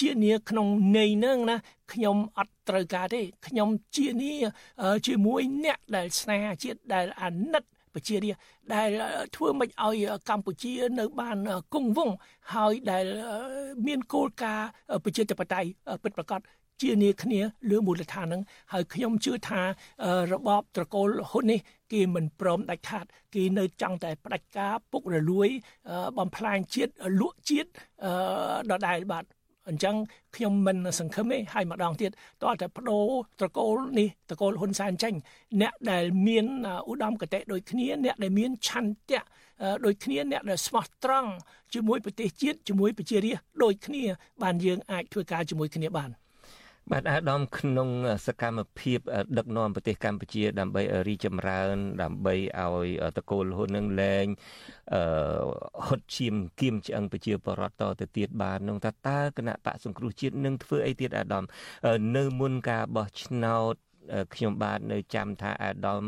[0.00, 0.66] ជានាក្នុង
[0.96, 1.56] ន័យហ្នឹងណា
[1.92, 4.34] ខ្ញុំអត់ត្រូវការទេខ្ញុំជានា
[5.06, 7.64] ជាមួយអ្នកដែលស្នេហាជាតិដែលអាណិត
[7.94, 8.32] ប្រជារា
[8.74, 8.88] ដែល
[9.36, 9.96] ធ្វើមិនឲ្យ
[10.28, 11.36] កម្ពុជានៅបាន
[11.74, 12.16] គង់វង្ស
[12.54, 13.04] ហើយដែល
[13.86, 14.68] មានគោលការណ៍
[15.04, 15.68] ប្រជាធិបតេយ្យ
[16.02, 16.40] ពិតប្រាកដ
[16.82, 17.40] ជានាគ្នា
[17.70, 18.42] លើមូលដ្ឋានហ្នឹង
[18.72, 19.60] ហើយខ្ញុំជឿថា
[20.32, 21.60] របបត្រកូលហ៊ុននេះ
[21.92, 25.48] គេមិនព្រមដាច់ខាត គេនៅចង់តែផ្ដាច់ការពុករលួយ
[26.18, 27.68] បំផ្លាញជាតិលក់ជាតិ
[28.70, 29.24] ដដែលបាទ
[29.68, 29.96] អញ្ចឹង
[30.36, 32.10] ខ្ញុំមិនសង្ឃឹមទេហើយម្ដងទៀត
[32.42, 33.08] តើតែបដូរ
[33.40, 35.14] ត្រកូលនេះត្រកូលហ៊ុនសែនចេញ
[35.60, 36.46] អ្នកដែលមាន
[36.90, 39.22] ឧត្តមគតិដូចគ្នាអ្នកដែលមានឆន្ទៈ
[39.84, 41.30] ដូចគ្នាអ្នកដែលស្មោះត្រង់
[41.74, 44.04] ជាមួយប្រទេសជាតិជាមួយប្រជារាស្ត្រដូចគ្នា
[44.42, 46.10] បានយើងអាចធ្វើការជាមួយគ្នាបាន
[46.92, 47.88] បាទអាដាមក្នុង
[48.26, 48.98] សកម្មភាព
[49.38, 54.26] ដឹកនាំប្រទេសកម្ពុជា ដើម្បីរីចម្រើន ដើម្បីឲ្យតកូលហ៊ុននឹងលែង
[54.94, 55.02] អឺ
[55.86, 61.44] ហត់ឈាមគៀមឆ្អឹងប្រជាបរតតទៅទៀតបាននោះថាតើគណៈបកសង្គ្រោះជាតិនឹងធ្វើអីទៀតអាដាម
[62.16, 63.74] នៅមុនការបោះឆ្នោត
[64.34, 66.02] ខ្ញុំបាទនៅចាំថាអាដាម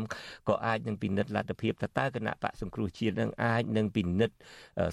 [0.49, 4.35] ក៏អាចនឹងពិនិត្យលទ្ធភាពថាតើគណៈបកសង្គ្រោះជាតិនឹងអាចនឹងពិនិត្យ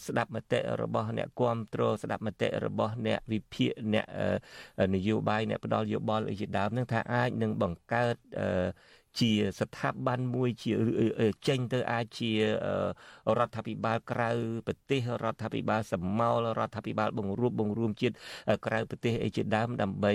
[0.06, 4.06] ស្ដាប់មតិរបស់អ្នកគ្រប់គ្រងស្ដាប់មតិរបស់អ្នកវិភាគអ្នក
[4.94, 8.16] នយោបាយអ្នកផ្ដល់យោបល់អីជាដើមនឹងថាអាចនឹងបង្កើត
[9.20, 10.72] ជាស្ថាប័នមួយជា
[11.48, 12.30] ចេញទៅអាចជា
[13.38, 14.30] រដ្ឋាភិបាលក្រៅ
[14.66, 18.14] ប្រទេសរដ្ឋាភិបាលសមោលរដ្ឋាភិបាលបង្រួបបង្រួមជាតិ
[18.66, 20.14] ក្រៅប្រទេសអីជាដើមដើម្បី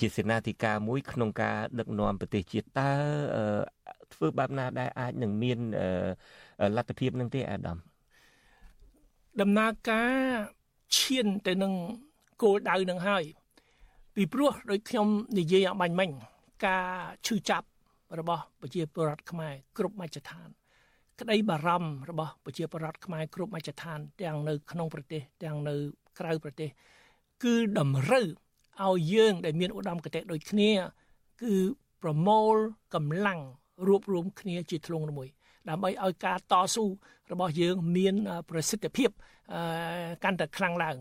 [0.00, 2.90] ជាសេនាធិការមួយ ក្នុងការដឹកនាំប្រទេសជាតិតើ
[4.14, 5.58] ធ្វើបែបណាដែលអាចនឹងមាន
[6.76, 7.78] លទ្ធភាពនឹងទេអាដាម
[9.40, 10.12] ដំណើរការ
[10.96, 11.72] ឈានទៅនឹង
[12.42, 13.24] គោលដៅនឹងហើយ
[14.14, 15.06] ពីព្រោះដោយខ្ញុំ
[15.38, 16.10] និយាយអបាញ់មិញ
[16.66, 16.86] ការ
[17.26, 17.66] ឈឺចាប់
[18.18, 20.48] របស់ប្រជាពលរដ្ឋខ្មែរគ្រប់មជ្ឈដ្ឋាន
[21.20, 25.74] ក្តីបារម្ភរបស់ប្រជាពលរដ្ឋខ្មែរគ្រប់មជ្ឈដ្ឋាន ទាំងនៅក្នុងប្រទេសទាំងនៅ
[26.18, 26.68] ក្រៅប្រទេស
[27.44, 28.26] គឺតម្រូវ
[28.82, 30.70] ឲ្យយើងដែលមានឧត្តមគតិដូចគ្នា
[31.42, 31.54] គឺ
[32.02, 32.54] ប្រមូល
[32.94, 33.40] កម្លាំង
[33.86, 35.28] រួបរวมគ្នាជាធ្លុងមួយ
[35.68, 36.84] ដើម្បីឲ្យការតស៊ូ
[37.32, 38.14] របស់យើងមាន
[38.50, 39.10] ប្រសិទ្ធភាព
[40.24, 40.96] កាន់តែខ្លាំងឡើង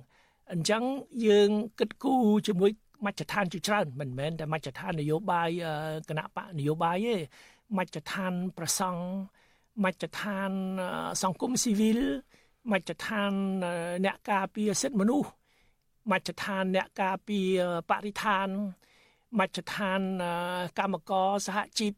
[0.51, 0.83] អញ្ចឹង
[1.27, 1.49] យើង
[1.79, 2.71] គិតគូរជាមួយ
[3.05, 5.49] មជ្ឈដ្ឋានជាច្រើនមិនមែនតែមជ្ឈដ្ឋាននយោបាយ
[6.09, 7.15] គណៈបកនយោបាយទេ
[7.77, 9.01] មជ្ឈដ្ឋានប្រសង់
[9.83, 10.51] មជ្ឈដ្ឋាន
[11.21, 11.99] សង្គមស៊ីវិល
[12.71, 13.31] មជ្ឈដ្ឋាន
[14.05, 15.29] អ្នកការពារសិទ្ធិមនុស្ស
[16.11, 17.47] មជ្ឈដ្ឋានអ្នកការពារ
[17.89, 18.47] បរិស្ថាន
[19.39, 19.99] មជ្ឈដ្ឋាន
[20.79, 21.93] កម្មករសហជីព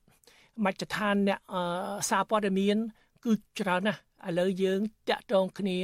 [0.65, 1.39] មជ្ឈដ្ឋានអ្នក
[2.09, 2.77] សារព័ត៌មាន
[3.25, 4.79] គឺច្រើនណាស់ឥឡូវយើង
[5.09, 5.77] តាក់ទងគ្នា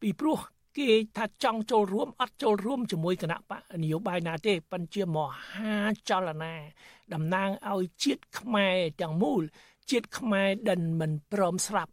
[0.00, 0.38] ពីព្រោះ
[0.78, 5.18] គេថាចង់ចូលរួមអត់ចូលរួមជាមួយគណៈបកនយោបាយណាទេប៉ុន្តែជាម
[5.50, 5.76] ហា
[6.08, 6.54] ចលនា
[7.14, 9.42] តំណាងឲ្យជាតិខ្មែរទាំងមូល
[9.90, 11.92] ជាតិខ្មែរដែលមិនព្រមស្លាប់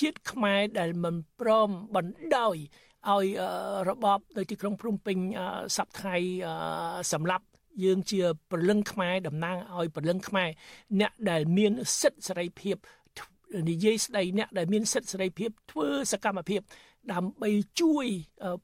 [0.00, 2.56] ជាតិខ្មែរដែលមិនព្រមបណ្ដោយ
[3.08, 3.26] ឲ្យ
[3.88, 5.18] របបនៅទីក្រុងភ្នំពេញ
[5.76, 7.44] សប្តាហ៍សម្រាប់
[7.84, 8.20] យើងជា
[8.50, 10.48] ព្រលឹងខ្មែរតំណាងឲ្យព្រលឹងខ្មែរ
[11.00, 12.76] អ្នកដែលមានសិទ្ធិសេរីភាព
[13.70, 16.60] និយាយស្ដីអ្នកដែលមានសិទ្ធិសេរីភាពធ្វើសកម្មភាព
[17.12, 17.50] ដើម្បី
[17.80, 18.06] ជួយ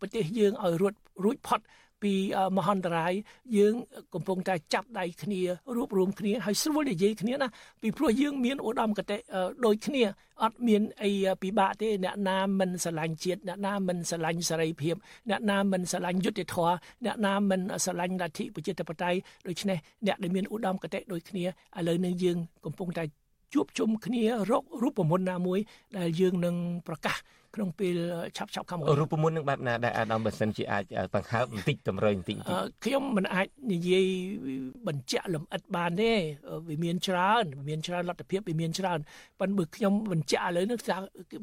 [0.01, 1.61] ប្រទេសយើងឲ្យរួចរួចផុត
[2.03, 2.15] ពី
[2.57, 3.13] មហន្តរាយ
[3.57, 3.75] យើង
[4.15, 5.41] កំពុងតែចាប់ដៃគ្នា
[5.77, 7.49] រួបរวมគ្នាហើយស្រួលនិយាយគ្នាណា
[7.83, 9.17] ពីព្រោះយើងមានឧត្តមគតិ
[9.65, 10.03] ដូចគ្នា
[10.43, 11.11] អត់មានអី
[11.43, 14.95] ពិបាកទេអ្នកណាមិនស្រឡាញ់ជាតិអ្នកណាមិនស្រឡាញ់សេរីភាព
[15.31, 16.75] អ្នកណាមិនស្រឡាញ់យុត្តិធម៌
[17.05, 21.49] អ្នកណាមិនស្រឡាញ់លទ្ធិប្រជាធិបតេយ្យដូច្នេះអ្នកដែលមានឧត្តមគតិដូចគ្នាឥ
[21.89, 23.05] ឡូវនេះយើងកំពុងតែ
[23.55, 25.59] ជួបជុំគ្នារករូបមន្តណាមួយ
[25.99, 26.57] ដែលយើងនឹង
[26.89, 27.17] ប្រកាស
[27.55, 27.97] ក្នុងពេល
[28.37, 30.85] ឆាប់ឆាប់ខាងមុខរូបមន្តនឹងបែបណាដែលអាដាមបើសិនជាអាច
[31.15, 32.37] បង្ហើបបន្តិចតម្រូវបន្តិច
[32.85, 34.07] ខ្ញុំមិនអាចនិយាយ
[34.89, 36.13] បញ្ជាក់លម្អិតបានទេ
[36.69, 38.99] វាមានច្រើនមានច្រើនលទ្ធភាពវាមានច្រើន
[39.41, 40.97] ប៉ុន្តែបើខ្ញុំបញ្ជាក់ឥឡូវនេះថា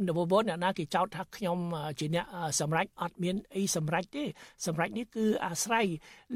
[0.07, 1.57] នវវនអ្នកណាគេចោទថាខ្ញុំ
[1.99, 2.25] ជាអ្នក
[2.59, 4.23] សម្រេចអត់មានអីសម្រេចទេ
[4.67, 5.85] សម្រេចនេះគឺអាស្រ័យ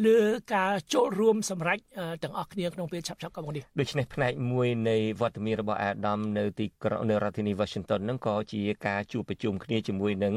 [0.05, 0.19] លើ
[0.55, 1.79] ការចូលរួមសម្រេច
[2.23, 10.33] ទាំងអស់គ្នាក្នុងពេលឆាប់ឆាប់ខាងមុខនេះដូច្នេះផ្នែកមួយនៃវត្តមានរបស់អាដាមនៅទីក្រុងនៅរដ្ឋធានី Washington នឹងក៏ជាការជួបប្រជុំគ្នាជាមួយនឹង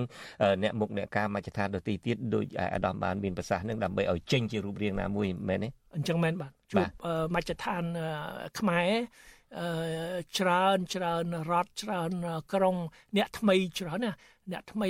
[0.62, 6.84] អ្នកមុខអ្នកការមជ្ឈដ្ឋានដទៃទៀតដោយអាដាមបានមានប្រសាសន៍នឹងដើម្បីឲ្យចេញជារូបរាងណាមួយមែនទេអញ្ចឹងមែនបាទជួប
[7.34, 7.82] មជ្ឈដ្ឋាន
[8.58, 8.88] ខ្មែរ
[10.38, 12.10] ច្រើនច្រើនរដ្ឋច្រើន
[12.52, 12.76] ក្រុង
[13.16, 14.12] អ្នកថ្មីច្រើនណា
[14.52, 14.88] អ្នកថ្មី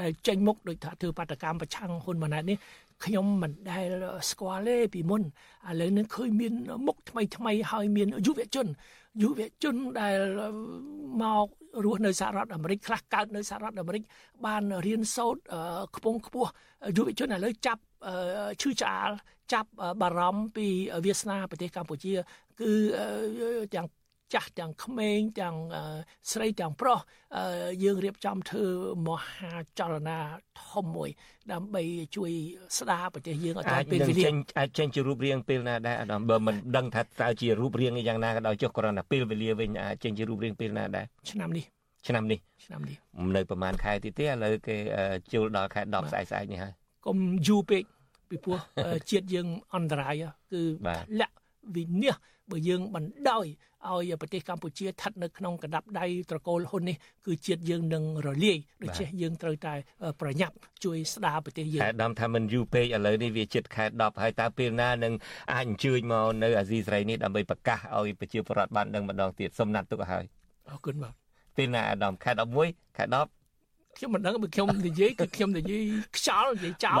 [0.00, 2.58] ដែលចេញមុខដោយថាធ្វើបាតកម្មប្រឆាំងហ៊ុនម៉ាណែតនេះ
[3.04, 3.88] ខ្ញុំមិនដែល
[4.30, 6.52] ស្គាល់ទេពីមុនឥឡូវនេះឃើញមាន
[6.86, 8.66] មុខថ្មីថ្មីហើយមានយុវជន
[9.22, 10.18] យុវជនដែល
[11.22, 11.46] មក
[11.84, 14.02] រស់នៅសហរដ្ឋអាមេរិកខ្លះកើតនៅសហរដ្ឋអាមេរិក
[14.46, 15.40] បានរៀនសូត្រ
[15.96, 16.50] ខ្ពង់ខ្ពស់
[16.96, 17.82] យុវជនឥឡូវចាប់
[18.60, 19.10] ឈឺឆ្អាល
[19.52, 20.66] ចាប់បារម្ភពី
[21.04, 22.14] វាសនាប្រទេសកម្ពុជា
[22.60, 22.72] គឺ
[23.74, 23.86] ទាំង
[24.34, 25.56] ចាស់ទាំងក្មេងទាំង
[26.32, 26.98] ស្រីទាំងប្រុស
[27.84, 28.66] យើងរៀបចំធ្វើ
[29.08, 30.18] មហាចលនា
[30.68, 31.10] ធំមួយ
[31.52, 31.82] ដើម្បី
[32.16, 32.30] ជួយ
[32.78, 34.24] ស្ដារប្រទេសយើងឲ្យទៅពេលវេលា
[34.58, 41.64] អាចចេញជារូបរាងពេលណាដែរអាដាមបើមិនដឹងថាតើជារូបរាងយ៉ាងណាក៏ដោយចុះគ្រាន់តែពេលវេលាវិញអាចចេញជារូបរាងពេលណាដែរឆ្នាំនេះ
[42.06, 42.96] ឆ្នាំនេះឆ្នាំនេះ
[43.36, 44.76] នៅប្រហែលខែទៀតទេឥឡូវគេ
[45.32, 46.72] ជួលដល់ខែ10ស្អែកស្អែកនេះហើយ
[47.06, 47.18] កុំ
[47.48, 47.82] យូរពេក
[48.28, 48.58] ពីព្រោះ
[49.10, 50.22] ជាតិយើងអន្តរាយ
[50.52, 51.34] គឺធ្លាក់
[51.76, 52.18] វិនិច្ឆ័យ
[52.50, 53.46] បើយើងបណ្ដោយ
[53.88, 56.96] ឲ្យប្រទេសកម្ពុជាស្ថិតនៅក្នុងកណ្ដាប់ដៃត្រកូលហ៊ុននេះ
[57.26, 59.74] គឺជាតិយើងនឹងរលាយដូច្នេះយើងត្រូវតែ
[60.20, 60.54] ប្រញាប់
[60.84, 65.14] ជួយស្ដារប្រទេសយើងខែ10ថាមិនយូរពេកឥឡូវនេះវាជិតខែ10ហើយតើពេលណានឹង
[65.52, 70.24] អាចអញ្ជើញមកនៅអាស៊ីសេរីនេះដើម្បីប្រកាសឲ្យប្រជាពលរដ្ឋបានដឹងម្ដងទៀតសូមណាត់ទុកឲ្យហើយ
[70.70, 71.14] អរគុណបាទ
[71.56, 72.30] ពេលណាអាដាមខែ
[72.64, 75.82] 11ខែ10ខ្ញុំមិនដឹងបើខ្ញុំនិយាយគឺខ្ញុំនិយាយ
[76.16, 77.00] ខ្យល់និយាយចោល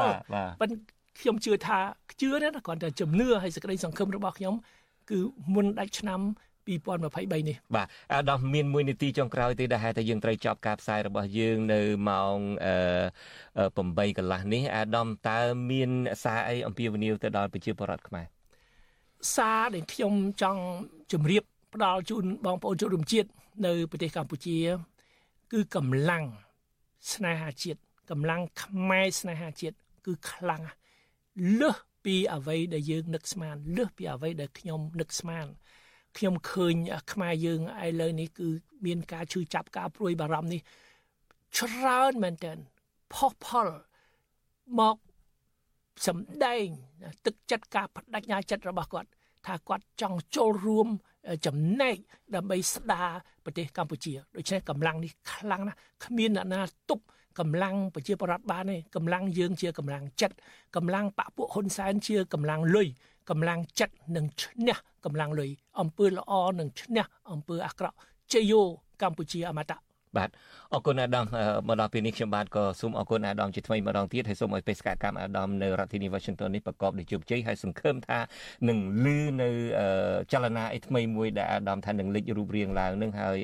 [0.60, 1.78] ប៉ុន្តែ ខ្ញុំជឿថា
[2.20, 4.54] ជឿណាគ្រាន់តែជំនឿហើយសេចក្តីសង្ឃឹមរបស់ខ្ញុំ
[5.10, 5.18] គឺ
[5.54, 6.20] មុនដាច់ឆ្នាំ
[6.66, 12.36] 2023នេះបាទអាដាមមានមួយនាទីចុងក្រោយទេដែលហេតុតែយើងត្រូវចប់ការផ្សាយរបស់យើងនៅម៉ោង
[13.32, 15.40] 8កន្លះនេះអាដាមតើ
[15.70, 15.90] មាន
[16.24, 18.26] សារអីអំពាវនាវទៅដល់ប្រជាពលរដ្ឋខ្មែរ
[19.36, 20.12] សារដែលខ្ញុំ
[20.42, 20.62] ចង់
[21.12, 21.42] ជម្រាប
[21.74, 23.28] ផ្ដល់ជូនបងប្អូនជនរួមជាតិ
[23.66, 24.58] នៅប្រទេសកម្ពុជា
[25.52, 26.24] គឺកម្លាំង
[27.12, 30.62] ស្នេហាជាតិកម្លាំងខ្មែរស្នេហាជាតិគឺខ្លាំង
[31.60, 35.46] លើសពីអ្វីដែលយើងនឹកស្មានលើសពីអ្វីដែលខ្ញុំនឹកស្មាន
[36.16, 36.74] ខ្ញុំឃើញ
[37.12, 38.48] ខ្មែរយើងឥឡូវនេះគឺ
[38.86, 40.60] មានការឈឺចាប់ការព្រួយបារម្ភនេះ
[41.56, 42.58] ច្រើនមែនទែន
[43.12, 43.68] ផុសផុល
[44.80, 44.96] មក
[46.06, 46.66] សំដែង
[47.26, 49.08] ទឹកចិត្តការបដិញ្ញាចិត្តរបស់គាត់
[49.46, 50.88] ថាគាត់ចង់ចូលរួម
[51.46, 51.96] ចំណែក
[52.34, 53.08] ដើម្បីស្ដារ
[53.44, 56.60] ប្រទេសកម្ពុជាដូច្នេះកម្លាំងនេះខ្លាំងណាស់គ្មានអ្នកណា
[56.90, 57.04] ទប់
[57.38, 60.36] កម្លាំងប្រជាប្រដ្ឋបានទេកម្លាំងយើងជាកម្លាំងចិត្ត
[60.76, 62.88] កម្លាំងបពពួកហ៊ុនសែនជាកម្លាំងលុយ
[63.30, 67.96] កម្លាំងចិត្តនឹងឈ្នះកម្លាំងលុយអំពើល្អនឹងឈ្នះអំពើអាក្រក់
[68.32, 68.62] ជយោ
[69.02, 69.83] កម្ពុជាអមតៈ
[70.18, 70.30] បាទ
[70.74, 71.24] អរគុណអាដាម
[71.68, 78.18] មកដល់ពេលនេះខ្ញុំបាទក៏សូមអរគុណអាដាមជាថ្មីម្ដងទៀតហើយសូមឲ្យបេសកកម្មអាដាមនៅរដ្ឋធានី Washington នេះប្រកបដោយជោគជ័យហើយសង្ឃឹមថា
[78.68, 79.48] នឹងលឺនៅ
[80.32, 83.38] ចលនាអីថ្មីមួយដែលអាដាមថានឹងលេចរូបរាងឡើងនឹងហើយ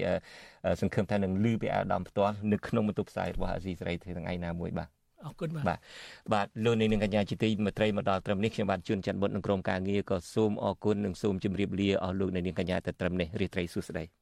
[0.80, 4.88] សង្ឃឹមថានឹងលឺពីអាដាមផ្ទាល់នៅក្នុងបន្ទប់ផ្សាយរបស់អាស៊ីសេរីថ្ងៃណាមួយបាទ
[5.26, 5.78] អរគុណបាទបាទ
[6.32, 14.19] បាទលោកនាងកញ្ញាជាទីមេត្រីមកដល់ត្រឹមនេះខ្ញុំបាទជួនច័ន្ទបុតនឹងក្រុមការងារក៏សូមអរគុណនិងសូមជម្រាបលាអស់លោកនាងកញ្ញាទៅត្រឹមនេះរាត្រីសួស្តី